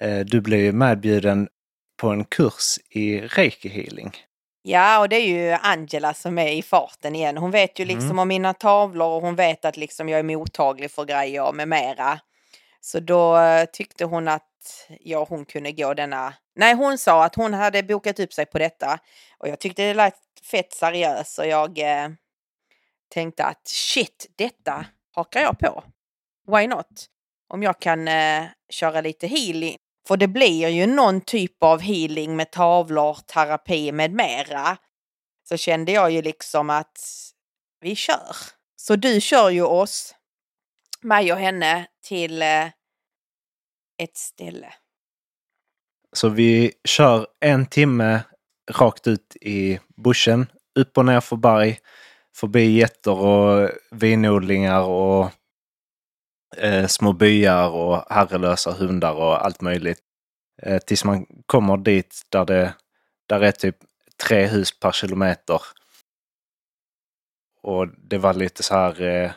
Eh, 0.00 0.18
du 0.18 0.40
blev 0.40 0.60
ju 0.60 0.72
medbjuden 0.72 1.48
på 2.00 2.08
en 2.08 2.24
kurs 2.24 2.78
i 2.90 3.20
reiki 3.20 3.68
healing. 3.68 4.16
Ja, 4.62 4.98
och 5.00 5.08
det 5.08 5.16
är 5.16 5.26
ju 5.26 5.50
Angela 5.52 6.14
som 6.14 6.38
är 6.38 6.52
i 6.52 6.62
farten 6.62 7.14
igen. 7.14 7.36
Hon 7.36 7.50
vet 7.50 7.78
ju 7.78 7.84
liksom 7.84 8.04
Mm. 8.10 8.18
om 8.18 8.28
mina 8.28 8.54
tavlor 8.54 9.08
och 9.08 9.22
hon 9.22 9.36
vet 9.36 9.64
att 9.64 9.76
liksom 9.76 10.08
jag 10.08 10.18
är 10.18 10.22
mottaglig 10.22 10.90
för 10.90 11.04
grejer 11.04 11.52
med 11.52 11.68
mera. 11.68 12.20
Så 12.80 13.00
då 13.00 13.38
eh, 13.38 13.64
tyckte 13.72 14.04
hon 14.04 14.28
att 14.28 14.88
jag 15.00 15.22
och 15.22 15.28
hon 15.28 15.44
kunde 15.44 15.72
gå 15.72 15.94
denna... 15.94 16.34
Nej, 16.56 16.74
hon 16.74 16.98
sa 16.98 17.24
att 17.24 17.34
hon 17.34 17.54
hade 17.54 17.82
bokat 17.82 18.20
upp 18.20 18.32
sig 18.32 18.46
på 18.46 18.58
detta. 18.58 18.98
Och 19.38 19.48
jag 19.48 19.58
tyckte 19.60 19.82
det 19.82 19.94
lät 19.94 20.14
fett 20.50 20.72
seriöst 20.72 21.38
och 21.38 21.46
jag 21.46 21.78
eh, 21.78 22.08
tänkte 23.14 23.44
att 23.44 23.68
shit, 23.68 24.26
detta 24.36 24.86
hakar 25.14 25.40
jag 25.40 25.58
på. 25.58 25.84
Why 26.46 26.66
not? 26.66 27.06
Om 27.48 27.62
jag 27.62 27.80
kan 27.80 28.08
eh, 28.08 28.44
köra 28.68 29.00
lite 29.00 29.26
healing. 29.26 29.76
För 30.08 30.16
det 30.16 30.28
blir 30.28 30.68
ju 30.68 30.86
någon 30.86 31.20
typ 31.20 31.62
av 31.62 31.80
healing 31.80 32.36
med 32.36 32.50
tavlor, 32.50 33.18
terapi 33.26 33.92
med 33.92 34.12
mera. 34.12 34.76
Så 35.48 35.56
kände 35.56 35.92
jag 35.92 36.10
ju 36.10 36.22
liksom 36.22 36.70
att 36.70 36.98
vi 37.80 37.96
kör. 37.96 38.36
Så 38.76 38.96
du 38.96 39.20
kör 39.20 39.50
ju 39.50 39.62
oss, 39.62 40.14
mig 41.00 41.32
och 41.32 41.38
henne, 41.38 41.86
till 42.02 42.42
eh, 42.42 42.66
ett 43.98 44.16
ställe. 44.16 44.74
Så 46.12 46.28
vi 46.28 46.72
kör 46.84 47.26
en 47.40 47.66
timme 47.66 48.20
rakt 48.70 49.06
ut 49.06 49.36
i 49.40 49.80
buschen, 49.96 50.46
upp 50.74 50.98
och 50.98 51.04
ner 51.04 51.20
för 51.20 51.36
berg, 51.36 51.78
förbi 52.34 52.70
getter 52.70 53.18
och 53.18 53.70
vinodlingar 53.90 54.82
och 54.82 55.30
eh, 56.56 56.86
små 56.86 57.12
byar 57.12 57.68
och 57.68 58.04
herrelösa 58.10 58.72
hundar 58.72 59.12
och 59.12 59.44
allt 59.44 59.60
möjligt. 59.60 60.00
Eh, 60.62 60.78
tills 60.78 61.04
man 61.04 61.26
kommer 61.46 61.76
dit 61.76 62.22
där 62.28 62.44
det 62.44 62.74
där 63.26 63.40
är 63.40 63.52
typ 63.52 63.76
tre 64.22 64.46
hus 64.46 64.78
per 64.80 64.92
kilometer. 64.92 65.60
Och 67.62 67.88
det 67.88 68.18
var 68.18 68.34
lite 68.34 68.62
så 68.62 68.74
här 68.74 69.02
eh, 69.02 69.32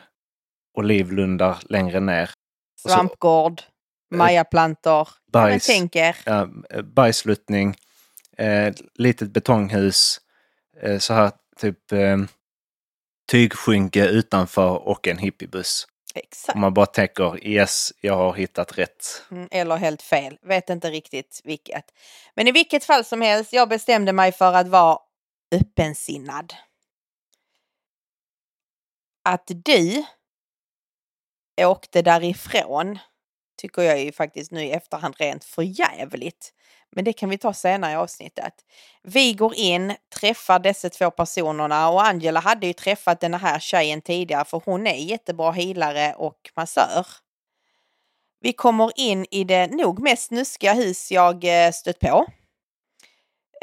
olivlundar 0.74 1.58
längre 1.62 2.00
ner. 2.00 2.30
Svampgård, 2.76 3.62
majaplantor. 4.10 5.08
Men 5.32 5.42
Bajs, 5.42 5.66
tänk 5.66 5.96
er. 5.96 6.16
ja, 6.24 6.48
bergsluttning, 6.82 7.76
eh, 8.36 8.74
litet 8.94 9.30
betonghus, 9.30 10.20
eh, 10.80 10.98
så 10.98 11.14
här 11.14 11.32
typ 11.56 11.92
eh, 11.92 12.16
tygskynke 13.30 14.06
utanför 14.06 14.88
och 14.88 15.08
en 15.08 15.18
hippiebuss. 15.18 15.86
Exakt. 16.14 16.54
Om 16.54 16.60
man 16.60 16.74
bara 16.74 16.86
tänker 16.86 17.46
yes, 17.46 17.92
jag 18.00 18.16
har 18.16 18.34
hittat 18.34 18.78
rätt. 18.78 19.22
Mm, 19.30 19.48
Eller 19.50 19.76
helt 19.76 20.02
fel. 20.02 20.38
Vet 20.42 20.70
inte 20.70 20.90
riktigt 20.90 21.40
vilket. 21.44 21.84
Men 22.34 22.48
i 22.48 22.52
vilket 22.52 22.84
fall 22.84 23.04
som 23.04 23.20
helst, 23.20 23.52
jag 23.52 23.68
bestämde 23.68 24.12
mig 24.12 24.32
för 24.32 24.52
att 24.52 24.68
vara 24.68 24.98
öppensinnad. 25.52 26.54
Att 29.24 29.50
du 29.64 30.04
åkte 31.60 32.02
därifrån 32.02 32.98
tycker 33.58 33.82
jag 33.82 34.00
ju 34.00 34.12
faktiskt 34.12 34.52
nu 34.52 34.64
i 34.64 34.70
efterhand 34.70 35.14
rent 35.18 35.44
för 35.44 35.62
jävligt. 35.62 36.52
Men 36.96 37.04
det 37.04 37.12
kan 37.12 37.30
vi 37.30 37.38
ta 37.38 37.52
senare 37.52 37.92
i 37.92 37.96
avsnittet. 37.96 38.54
Vi 39.02 39.32
går 39.32 39.54
in, 39.54 39.94
träffar 40.20 40.58
dessa 40.58 40.90
två 40.90 41.10
personerna 41.10 41.88
och 41.88 42.06
Angela 42.06 42.40
hade 42.40 42.66
ju 42.66 42.72
träffat 42.72 43.20
den 43.20 43.34
här 43.34 43.58
tjejen 43.58 44.00
tidigare 44.00 44.44
för 44.44 44.62
hon 44.64 44.86
är 44.86 44.96
jättebra 44.96 45.50
healare 45.50 46.14
och 46.14 46.50
massör. 46.56 47.06
Vi 48.40 48.52
kommer 48.52 48.92
in 48.96 49.26
i 49.30 49.44
det 49.44 49.66
nog 49.66 50.00
mest 50.00 50.26
snuskiga 50.26 50.72
hus 50.72 51.10
jag 51.12 51.44
eh, 51.44 51.72
stött 51.72 51.98
på. 51.98 52.26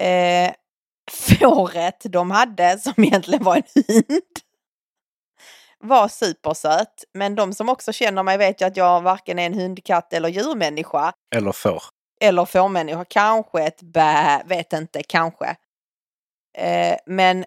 Eh, 0.04 0.52
fåret 1.12 2.02
de 2.04 2.32
hade, 2.32 2.80
som 2.80 3.04
egentligen 3.04 3.44
var 3.44 3.56
en 3.56 3.84
hund, 3.88 4.22
var 5.80 6.08
supersöt. 6.08 7.04
Men 7.14 7.36
de 7.36 7.54
som 7.54 7.70
också 7.70 7.94
känner 7.94 8.24
mig 8.24 8.38
vet 8.38 8.62
ju 8.62 8.66
att 8.66 8.78
jag 8.78 9.02
varken 9.02 9.40
är 9.40 9.46
en 9.46 9.54
hundkatt 9.54 10.14
eller 10.14 10.30
djurmänniska. 10.30 11.14
Eller 11.36 11.52
får. 11.52 11.84
Eller 12.22 12.46
fårmänniska. 12.46 13.06
Kanske 13.06 13.64
ett 13.64 13.82
bä, 13.82 14.44
vet 14.46 14.74
inte, 14.74 15.04
kanske. 15.04 15.56
Eh, 16.58 16.98
men 17.06 17.46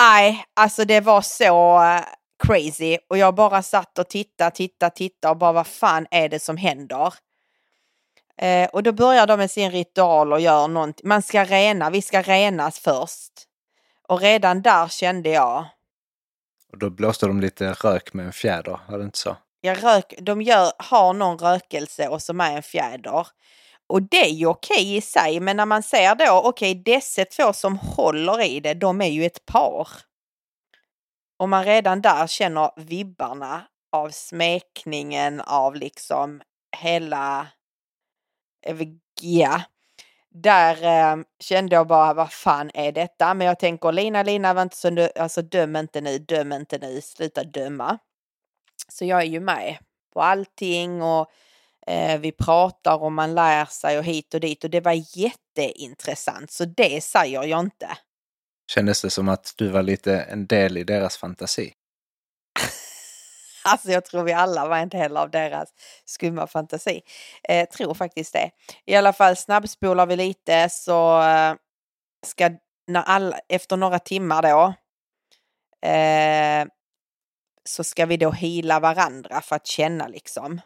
nej, 0.00 0.44
alltså 0.54 0.84
det 0.84 1.00
var 1.00 1.20
så 1.20 1.80
crazy 2.46 2.98
och 3.08 3.18
jag 3.18 3.34
bara 3.34 3.62
satt 3.62 3.98
och 3.98 4.08
tittade, 4.08 4.50
tittade, 4.50 4.94
tittade 4.96 5.30
och 5.30 5.38
bara 5.38 5.52
vad 5.52 5.66
fan 5.66 6.06
är 6.10 6.28
det 6.28 6.40
som 6.40 6.56
händer? 6.56 7.14
Eh, 8.38 8.68
och 8.68 8.82
då 8.82 8.92
börjar 8.92 9.26
de 9.26 9.36
med 9.38 9.50
sin 9.50 9.70
ritual 9.70 10.32
och 10.32 10.40
gör 10.40 10.68
någonting. 10.68 11.08
Man 11.08 11.22
ska 11.22 11.44
rena, 11.44 11.90
vi 11.90 12.02
ska 12.02 12.22
renas 12.22 12.78
först. 12.78 13.32
Och 14.08 14.20
redan 14.20 14.62
där 14.62 14.88
kände 14.88 15.28
jag, 15.28 15.66
Och 16.72 16.78
då 16.78 16.90
blåste 16.90 17.26
de 17.26 17.40
lite 17.40 17.72
rök 17.72 18.12
med 18.12 18.26
en 18.26 18.32
fjäder, 18.32 18.80
var 18.88 18.98
det 18.98 19.04
inte 19.04 19.18
så? 19.18 19.36
Jag 19.66 19.84
rök, 19.84 20.14
de 20.22 20.42
gör, 20.42 20.72
har 20.78 21.12
någon 21.12 21.38
rökelse 21.38 22.08
och 22.08 22.22
som 22.22 22.40
är 22.40 22.56
en 22.56 22.62
fjäder. 22.62 23.26
Och 23.88 24.02
det 24.02 24.24
är 24.26 24.30
ju 24.30 24.46
okej 24.46 24.96
i 24.96 25.00
sig, 25.00 25.40
men 25.40 25.56
när 25.56 25.66
man 25.66 25.82
ser 25.82 26.14
då, 26.14 26.40
okej, 26.44 26.74
dessa 26.74 27.24
två 27.24 27.52
som 27.52 27.78
håller 27.78 28.42
i 28.42 28.60
det, 28.60 28.74
de 28.74 29.00
är 29.00 29.08
ju 29.10 29.24
ett 29.26 29.46
par. 29.46 29.88
Och 31.38 31.48
man 31.48 31.64
redan 31.64 32.02
där 32.02 32.26
känner 32.26 32.70
vibbarna 32.76 33.62
av 33.92 34.10
smekningen 34.10 35.40
av 35.40 35.74
liksom 35.74 36.42
hela, 36.76 37.46
eh, 38.66 38.76
ja. 39.22 39.62
Där 40.30 40.84
eh, 40.84 41.24
kände 41.40 41.76
jag 41.76 41.86
bara, 41.86 42.14
vad 42.14 42.32
fan 42.32 42.70
är 42.74 42.92
detta? 42.92 43.34
Men 43.34 43.46
jag 43.46 43.58
tänker, 43.58 43.92
Lina, 43.92 44.22
Lina, 44.22 44.54
var 44.54 44.62
inte 44.62 44.76
så, 44.76 44.90
dö- 44.90 45.10
alltså 45.20 45.42
döm 45.42 45.76
inte 45.76 46.00
nu, 46.00 46.18
döm 46.18 46.52
inte 46.52 46.78
nu, 46.78 47.00
sluta 47.00 47.44
döma. 47.44 47.98
Så 48.92 49.04
jag 49.04 49.20
är 49.20 49.26
ju 49.26 49.40
med 49.40 49.78
på 50.12 50.22
allting 50.22 51.02
och 51.02 51.30
eh, 51.86 52.20
vi 52.20 52.32
pratar 52.32 53.02
och 53.02 53.12
man 53.12 53.34
lär 53.34 53.64
sig 53.64 53.98
och 53.98 54.04
hit 54.04 54.34
och 54.34 54.40
dit 54.40 54.64
och 54.64 54.70
det 54.70 54.80
var 54.80 55.18
jätteintressant. 55.18 56.50
Så 56.50 56.64
det 56.64 57.04
säger 57.04 57.44
jag 57.44 57.60
inte. 57.60 57.88
Kändes 58.70 59.02
det 59.02 59.10
som 59.10 59.28
att 59.28 59.54
du 59.56 59.68
var 59.68 59.82
lite 59.82 60.20
en 60.20 60.46
del 60.46 60.76
i 60.76 60.84
deras 60.84 61.16
fantasi? 61.16 61.72
Alltså 63.68 63.90
jag 63.90 64.04
tror 64.04 64.22
vi 64.22 64.32
alla 64.32 64.68
var 64.68 64.78
en 64.78 64.88
del 64.88 65.16
av 65.16 65.30
deras 65.30 65.68
skumma 66.04 66.46
fantasi. 66.46 67.02
Eh, 67.48 67.68
tror 67.68 67.94
faktiskt 67.94 68.32
det. 68.32 68.50
I 68.84 68.94
alla 68.94 69.12
fall 69.12 69.36
snabbspolar 69.36 70.06
vi 70.06 70.16
lite 70.16 70.68
så 70.70 71.22
eh, 71.22 71.54
ska 72.26 72.50
när 72.86 73.02
alla, 73.02 73.38
efter 73.48 73.76
några 73.76 73.98
timmar 73.98 74.42
då 74.42 74.74
eh, 75.88 76.66
så 77.68 77.84
ska 77.84 78.06
vi 78.06 78.16
då 78.16 78.30
hila 78.30 78.80
varandra 78.80 79.40
för 79.40 79.56
att 79.56 79.66
känna 79.66 80.08
liksom. 80.08 80.60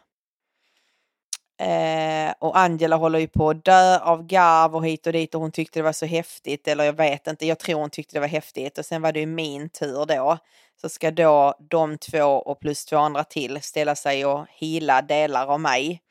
Eh, 1.61 2.33
och 2.39 2.57
Angela 2.57 2.95
håller 2.95 3.19
ju 3.19 3.27
på 3.27 3.49
att 3.49 3.65
dö 3.65 3.99
av 3.99 4.25
garv 4.25 4.75
och 4.75 4.85
hit 4.85 5.07
och 5.07 5.13
dit 5.13 5.35
och 5.35 5.41
hon 5.41 5.51
tyckte 5.51 5.79
det 5.79 5.83
var 5.83 5.93
så 5.93 6.05
häftigt. 6.05 6.67
Eller 6.67 6.83
jag 6.83 6.93
vet 6.93 7.27
inte, 7.27 7.45
jag 7.45 7.59
tror 7.59 7.79
hon 7.79 7.89
tyckte 7.89 8.15
det 8.15 8.19
var 8.19 8.27
häftigt. 8.27 8.77
Och 8.77 8.85
sen 8.85 9.01
var 9.01 9.11
det 9.11 9.19
ju 9.19 9.25
min 9.25 9.69
tur 9.69 10.05
då. 10.05 10.37
Så 10.81 10.89
ska 10.89 11.11
då 11.11 11.53
de 11.59 11.97
två 11.97 12.25
och 12.25 12.59
plus 12.59 12.85
två 12.85 12.97
andra 12.97 13.23
till 13.23 13.61
ställa 13.61 13.95
sig 13.95 14.25
och 14.25 14.45
hila 14.49 15.01
delar 15.01 15.47
av 15.47 15.59
mig. 15.59 16.01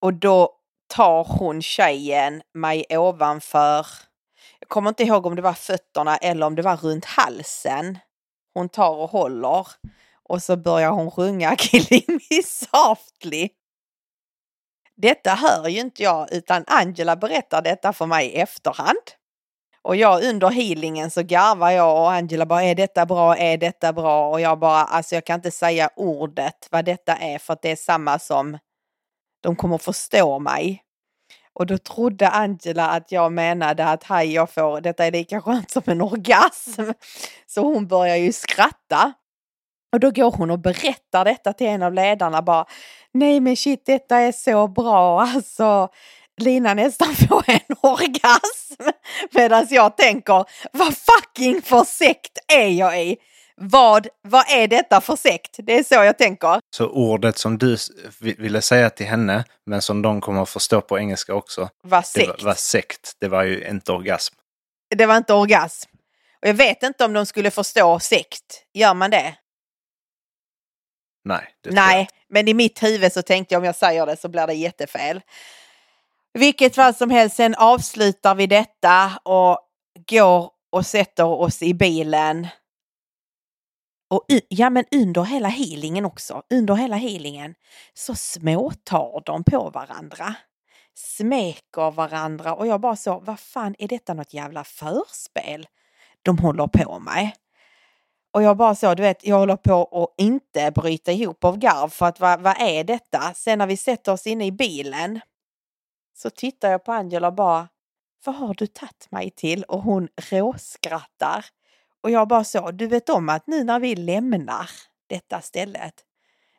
Och 0.00 0.14
då 0.14 0.54
tar 0.86 1.24
hon 1.24 1.62
tjejen 1.62 2.42
mig 2.54 2.86
ovanför, 2.90 3.86
jag 4.60 4.68
kommer 4.68 4.88
inte 4.88 5.02
ihåg 5.02 5.26
om 5.26 5.36
det 5.36 5.42
var 5.42 5.52
fötterna 5.52 6.16
eller 6.16 6.46
om 6.46 6.54
det 6.54 6.62
var 6.62 6.76
runt 6.76 7.04
halsen. 7.04 7.98
Hon 8.54 8.68
tar 8.68 8.96
och 8.96 9.10
håller 9.10 9.66
och 10.28 10.42
så 10.42 10.56
börjar 10.56 10.90
hon 10.90 11.10
sjunga 11.10 11.56
Killing 11.58 12.04
Me 12.08 12.42
Softly. 12.42 13.48
Detta 14.96 15.34
hör 15.34 15.68
ju 15.68 15.80
inte 15.80 16.02
jag 16.02 16.32
utan 16.32 16.64
Angela 16.66 17.16
berättar 17.16 17.62
detta 17.62 17.92
för 17.92 18.06
mig 18.06 18.26
i 18.26 18.36
efterhand. 18.36 18.98
Och 19.82 19.96
jag 19.96 20.24
under 20.24 20.50
healingen 20.50 21.10
så 21.10 21.22
garvar 21.22 21.70
jag 21.70 22.02
och 22.02 22.12
Angela 22.12 22.46
bara 22.46 22.62
är 22.62 22.74
detta 22.74 23.06
bra, 23.06 23.36
är 23.36 23.56
detta 23.56 23.92
bra? 23.92 24.30
Och 24.30 24.40
jag 24.40 24.58
bara 24.58 24.84
alltså 24.84 25.14
jag 25.14 25.26
kan 25.26 25.34
inte 25.34 25.50
säga 25.50 25.90
ordet 25.96 26.68
vad 26.70 26.84
detta 26.84 27.16
är 27.16 27.38
för 27.38 27.52
att 27.52 27.62
det 27.62 27.70
är 27.70 27.76
samma 27.76 28.18
som 28.18 28.58
de 29.42 29.56
kommer 29.56 29.78
förstå 29.78 30.38
mig. 30.38 30.82
Och 31.52 31.66
då 31.66 31.78
trodde 31.78 32.28
Angela 32.28 32.88
att 32.88 33.12
jag 33.12 33.32
menade 33.32 33.84
att 33.84 34.04
hej 34.04 34.32
jag 34.32 34.50
får, 34.50 34.80
detta 34.80 35.06
är 35.06 35.12
lika 35.12 35.40
skönt 35.40 35.70
som 35.70 35.82
en 35.86 36.02
orgasm. 36.02 36.82
Så 37.46 37.62
hon 37.62 37.86
börjar 37.86 38.16
ju 38.16 38.32
skratta. 38.32 39.12
Och 39.92 40.00
då 40.00 40.10
går 40.10 40.30
hon 40.32 40.50
och 40.50 40.58
berättar 40.58 41.24
detta 41.24 41.52
till 41.52 41.66
en 41.66 41.82
av 41.82 41.94
ledarna 41.94 42.42
bara. 42.42 42.66
Nej 43.12 43.40
men 43.40 43.56
shit 43.56 43.86
detta 43.86 44.16
är 44.16 44.32
så 44.32 44.68
bra 44.68 45.20
alltså. 45.20 45.88
Lina 46.40 46.74
nästan 46.74 47.14
får 47.28 47.44
en 47.46 47.76
orgasm. 47.82 48.82
Medan 49.30 49.66
jag 49.70 49.96
tänker 49.96 50.44
vad 50.72 50.94
fucking 50.96 51.62
för 51.62 51.84
sekt 51.84 52.38
är 52.52 52.68
jag 52.68 53.02
i? 53.02 53.16
Vad, 53.60 54.06
vad 54.22 54.44
är 54.50 54.68
detta 54.68 55.00
för 55.00 55.16
sekt? 55.16 55.56
Det 55.58 55.78
är 55.78 55.82
så 55.82 55.94
jag 55.94 56.18
tänker. 56.18 56.60
Så 56.76 56.88
ordet 56.88 57.38
som 57.38 57.58
du 57.58 57.76
ville 58.20 58.62
säga 58.62 58.90
till 58.90 59.06
henne, 59.06 59.44
men 59.66 59.82
som 59.82 60.02
de 60.02 60.20
kommer 60.20 60.42
att 60.42 60.48
förstå 60.48 60.80
på 60.80 60.98
engelska 60.98 61.34
också, 61.34 61.68
det 61.82 62.02
sekt. 62.02 62.28
var, 62.28 62.44
var 62.44 62.54
sekt. 62.54 63.12
Det 63.20 63.28
var 63.28 63.42
ju 63.42 63.68
inte 63.68 63.92
orgasm. 63.92 64.34
Det 64.96 65.06
var 65.06 65.16
inte 65.16 65.34
orgasm. 65.34 65.90
Och 66.42 66.48
jag 66.48 66.54
vet 66.54 66.82
inte 66.82 67.04
om 67.04 67.12
de 67.12 67.26
skulle 67.26 67.50
förstå 67.50 67.98
sekt. 67.98 68.64
Gör 68.74 68.94
man 68.94 69.10
det? 69.10 69.34
Nej. 71.24 71.54
Det 71.60 71.70
Nej, 71.70 72.08
men 72.28 72.48
i 72.48 72.54
mitt 72.54 72.82
huvud 72.82 73.12
så 73.12 73.22
tänkte 73.22 73.54
jag 73.54 73.60
om 73.60 73.64
jag 73.64 73.76
säger 73.76 74.06
det 74.06 74.16
så 74.16 74.28
blir 74.28 74.46
det 74.46 74.54
jättefel. 74.54 75.20
Vilket 76.32 76.74
fall 76.74 76.94
som 76.94 77.10
helst, 77.10 77.36
sen 77.36 77.54
avslutar 77.54 78.34
vi 78.34 78.46
detta 78.46 79.12
och 79.24 79.58
går 80.08 80.50
och 80.70 80.86
sätter 80.86 81.24
oss 81.24 81.62
i 81.62 81.74
bilen. 81.74 82.46
Och 84.10 84.24
ja, 84.48 84.70
men 84.70 84.84
under 84.90 85.22
hela 85.22 85.48
healingen 85.48 86.04
också, 86.04 86.42
under 86.50 86.74
hela 86.74 86.96
healingen 86.96 87.54
så 87.94 88.14
småtar 88.14 89.22
de 89.24 89.44
på 89.44 89.70
varandra. 89.70 90.34
Smeker 90.94 91.90
varandra 91.90 92.54
och 92.54 92.66
jag 92.66 92.80
bara 92.80 92.96
så, 92.96 93.18
vad 93.18 93.40
fan 93.40 93.74
är 93.78 93.88
detta 93.88 94.14
något 94.14 94.34
jävla 94.34 94.64
förspel 94.64 95.66
de 96.22 96.38
håller 96.38 96.66
på 96.66 96.98
med? 96.98 97.30
Och 98.32 98.42
jag 98.42 98.56
bara 98.56 98.74
så, 98.74 98.94
du 98.94 99.02
vet, 99.02 99.26
jag 99.26 99.38
håller 99.38 99.56
på 99.56 99.84
att 99.84 100.22
inte 100.22 100.70
bryta 100.70 101.12
ihop 101.12 101.44
av 101.44 101.58
garv 101.58 101.88
för 101.88 102.06
att 102.06 102.20
vad, 102.20 102.40
vad 102.40 102.60
är 102.60 102.84
detta? 102.84 103.34
Sen 103.34 103.58
när 103.58 103.66
vi 103.66 103.76
sätter 103.76 104.12
oss 104.12 104.26
inne 104.26 104.46
i 104.46 104.52
bilen 104.52 105.20
så 106.14 106.30
tittar 106.30 106.70
jag 106.70 106.84
på 106.84 106.92
Angela 106.92 107.28
och 107.28 107.34
bara, 107.34 107.68
vad 108.24 108.34
har 108.34 108.54
du 108.54 108.66
tagit 108.66 109.10
mig 109.10 109.30
till? 109.30 109.64
Och 109.64 109.82
hon 109.82 110.08
råskrattar. 110.30 111.44
Och 112.02 112.10
jag 112.10 112.28
bara 112.28 112.44
så, 112.44 112.70
du 112.70 112.86
vet 112.86 113.08
om 113.08 113.28
att 113.28 113.46
nu 113.46 113.64
när 113.64 113.80
vi 113.80 113.96
lämnar 113.96 114.70
detta 115.06 115.40
stället 115.40 115.94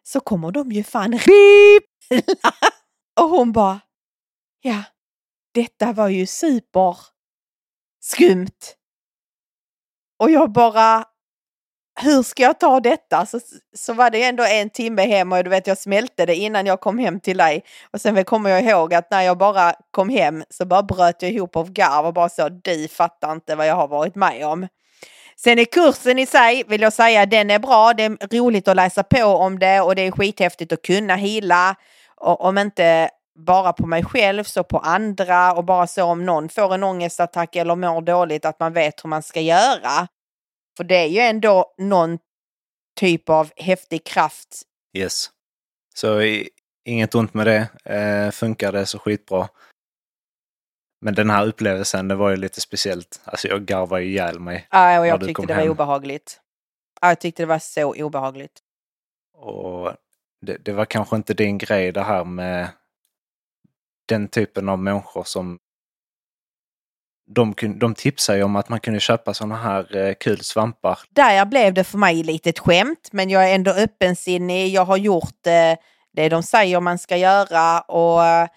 så 0.03 0.19
kommer 0.19 0.51
de 0.51 0.71
ju 0.71 0.83
fan 0.83 1.11
ripla. 1.17 2.53
Och 3.19 3.29
hon 3.29 3.51
bara, 3.51 3.79
ja, 4.61 4.83
detta 5.53 5.93
var 5.93 6.07
ju 6.07 6.25
super 6.25 6.97
skumt. 8.01 8.75
Och 10.19 10.31
jag 10.31 10.51
bara, 10.51 11.05
hur 12.01 12.23
ska 12.23 12.43
jag 12.43 12.59
ta 12.59 12.79
detta? 12.79 13.25
Så, 13.25 13.39
så 13.75 13.93
var 13.93 14.09
det 14.09 14.23
ändå 14.23 14.43
en 14.43 14.69
timme 14.69 15.05
hem 15.05 15.31
och 15.31 15.43
du 15.43 15.49
vet 15.49 15.67
jag 15.67 15.77
smälte 15.77 16.25
det 16.25 16.35
innan 16.35 16.65
jag 16.65 16.79
kom 16.81 16.97
hem 16.97 17.19
till 17.19 17.37
dig. 17.37 17.63
Och 17.91 18.01
sen 18.01 18.25
kommer 18.25 18.49
jag 18.49 18.63
ihåg 18.63 18.93
att 18.93 19.11
när 19.11 19.21
jag 19.21 19.37
bara 19.37 19.73
kom 19.91 20.09
hem 20.09 20.43
så 20.49 20.65
bara 20.65 20.83
bröt 20.83 21.21
jag 21.21 21.31
ihop 21.31 21.55
av 21.55 21.71
garv 21.71 22.05
och 22.05 22.13
bara 22.13 22.29
så 22.29 22.49
du 22.49 22.87
fattar 22.87 23.31
inte 23.31 23.55
vad 23.55 23.67
jag 23.67 23.75
har 23.75 23.87
varit 23.87 24.15
med 24.15 24.45
om. 24.45 24.67
Sen 25.43 25.59
är 25.59 25.65
kursen 25.65 26.19
i 26.19 26.25
sig, 26.25 26.63
vill 26.67 26.81
jag 26.81 26.93
säga, 26.93 27.25
den 27.25 27.49
är 27.49 27.59
bra. 27.59 27.93
Det 27.93 28.03
är 28.03 28.37
roligt 28.37 28.67
att 28.67 28.75
läsa 28.75 29.03
på 29.03 29.23
om 29.23 29.59
det 29.59 29.81
och 29.81 29.95
det 29.95 30.01
är 30.01 30.11
skithäftigt 30.11 30.71
att 30.71 30.81
kunna 30.81 31.15
hila. 31.15 31.75
Och 32.15 32.41
om 32.41 32.57
inte 32.57 33.09
bara 33.35 33.73
på 33.73 33.87
mig 33.87 34.05
själv 34.05 34.43
så 34.43 34.63
på 34.63 34.77
andra 34.77 35.53
och 35.53 35.65
bara 35.65 35.87
så 35.87 36.03
om 36.03 36.25
någon 36.25 36.49
får 36.49 36.73
en 36.73 36.83
ångestattack 36.83 37.55
eller 37.55 37.75
mår 37.75 38.01
dåligt 38.01 38.45
att 38.45 38.59
man 38.59 38.73
vet 38.73 39.03
hur 39.03 39.09
man 39.09 39.23
ska 39.23 39.41
göra. 39.41 40.07
För 40.77 40.83
det 40.83 40.95
är 40.95 41.07
ju 41.07 41.19
ändå 41.19 41.73
någon 41.77 42.17
typ 42.99 43.29
av 43.29 43.49
häftig 43.57 44.03
kraft. 44.03 44.61
Yes. 44.97 45.29
Så 45.95 46.21
inget 46.85 47.15
ont 47.15 47.33
med 47.33 47.47
det. 47.47 47.93
Eh, 47.95 48.31
funkar 48.31 48.71
det 48.71 48.85
så 48.85 48.99
skitbra. 48.99 49.49
Men 51.01 51.13
den 51.13 51.29
här 51.29 51.45
upplevelsen, 51.47 52.07
det 52.07 52.15
var 52.15 52.29
ju 52.29 52.35
lite 52.37 52.61
speciellt. 52.61 53.21
Alltså 53.23 53.47
jag 53.47 53.65
garvade 53.65 54.03
ju 54.03 54.09
ihjäl 54.09 54.39
mig. 54.39 54.67
Ja, 54.71 54.99
och 54.99 55.05
Ja, 55.05 55.09
jag 55.09 55.21
tyckte 55.27 55.45
det 55.45 55.53
var 55.53 55.61
hem. 55.61 55.71
obehagligt. 55.71 56.39
Ja, 57.01 57.07
jag 57.07 57.19
tyckte 57.19 57.41
det 57.43 57.47
var 57.47 57.59
så 57.59 57.93
obehagligt. 58.03 58.59
Och 59.37 59.93
det, 60.41 60.57
det 60.57 60.71
var 60.73 60.85
kanske 60.85 61.15
inte 61.15 61.33
din 61.33 61.57
grej 61.57 61.91
det 61.91 62.03
här 62.03 62.23
med 62.23 62.67
den 64.07 64.27
typen 64.27 64.69
av 64.69 64.79
människor 64.79 65.23
som 65.23 65.59
de, 67.35 67.53
de 67.79 67.95
tipsar 67.95 68.35
ju 68.35 68.43
om 68.43 68.55
att 68.55 68.69
man 68.69 68.79
kunde 68.79 68.99
köpa 68.99 69.33
sådana 69.33 69.55
här 69.55 69.95
eh, 69.95 70.13
kul 70.13 70.39
svampar. 70.43 70.99
Där 71.09 71.45
blev 71.45 71.73
det 71.73 71.83
för 71.83 71.97
mig 71.97 72.23
lite 72.23 72.49
ett 72.49 72.59
skämt, 72.59 73.09
men 73.11 73.29
jag 73.29 73.49
är 73.49 73.55
ändå 73.55 73.71
öppensinnig. 73.71 74.67
Jag 74.67 74.85
har 74.85 74.97
gjort 74.97 75.47
eh, 75.47 75.77
det 76.13 76.29
de 76.29 76.43
säger 76.43 76.79
man 76.79 76.99
ska 76.99 77.17
göra 77.17 77.81
och 77.81 78.25
eh, 78.25 78.47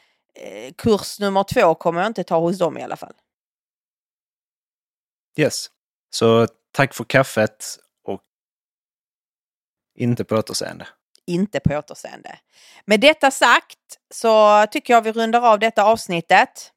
kurs 0.77 1.21
nummer 1.21 1.45
två 1.45 1.75
kommer 1.75 2.01
jag 2.01 2.07
inte 2.07 2.25
ta 2.25 2.39
hos 2.41 2.59
dem 2.59 2.79
i 2.79 2.83
alla 2.83 2.97
fall. 2.97 3.15
Yes. 5.37 5.67
Så 6.11 6.47
tack 6.73 6.95
för 6.95 7.05
kaffet 7.05 7.79
och 8.05 8.21
inte 9.95 10.25
på 10.25 10.37
återseende. 10.37 10.89
Inte 11.27 11.61
på 11.61 11.79
återseende. 11.79 12.39
Med 12.85 13.01
detta 13.01 13.31
sagt 13.31 13.79
så 14.15 14.67
tycker 14.67 14.95
jag 14.95 15.03
vi 15.03 15.13
rundar 15.13 15.53
av 15.53 15.59
detta 15.59 15.85
avsnittet. 15.85 16.73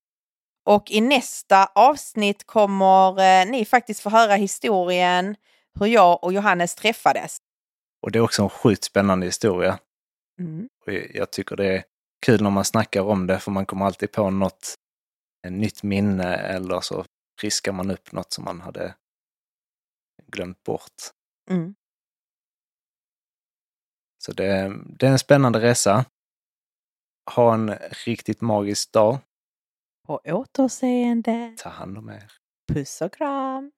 Och 0.66 0.92
i 0.92 1.02
nästa 1.02 1.66
avsnitt 1.66 2.48
kommer 2.48 3.20
eh, 3.20 3.46
ni 3.52 3.66
faktiskt 3.66 4.00
få 4.00 4.10
höra 4.10 4.36
historien 4.36 5.36
hur 5.80 5.88
jag 5.88 6.24
och 6.24 6.34
Johannes 6.34 6.76
träffades. 6.76 7.38
Och 8.02 8.12
det 8.12 8.20
är 8.20 8.24
också 8.24 8.44
en 8.44 8.50
sjukt 8.50 8.84
spännande 8.84 9.26
historia. 9.26 9.80
Mm. 10.40 10.70
Jag 11.14 11.32
tycker 11.32 11.56
det 11.56 11.66
är 11.66 11.84
kul 12.26 12.44
när 12.44 12.50
man 12.50 12.66
snackar 12.66 13.02
om 13.02 13.28
det 13.28 13.40
för 13.40 13.52
man 13.52 13.66
kommer 13.66 13.86
alltid 13.86 14.12
på 14.12 14.30
något 14.30 14.76
ett 15.48 15.54
nytt 15.54 15.84
minne 15.84 16.36
eller 16.36 16.82
så 16.82 17.06
friskar 17.40 17.72
man 17.72 17.92
upp 17.92 18.12
något 18.12 18.34
som 18.34 18.44
man 18.44 18.62
hade 18.62 18.96
glömt 20.28 20.64
bort. 20.64 21.02
Mm. 21.50 21.76
Så 24.24 24.32
det, 24.32 24.76
det 24.86 25.08
är 25.08 25.12
en 25.12 25.20
spännande 25.20 25.62
resa. 25.62 26.06
Ha 27.32 27.54
en 27.54 27.76
riktigt 28.06 28.42
magisk 28.42 28.92
dag. 28.92 29.18
På 30.08 30.22
återseende. 30.26 31.56
Ta 31.58 31.70
hand 31.70 31.98
om 31.98 32.10
er. 32.10 32.32
Puss 32.74 33.02
och 33.02 33.14
kram. 33.14 33.72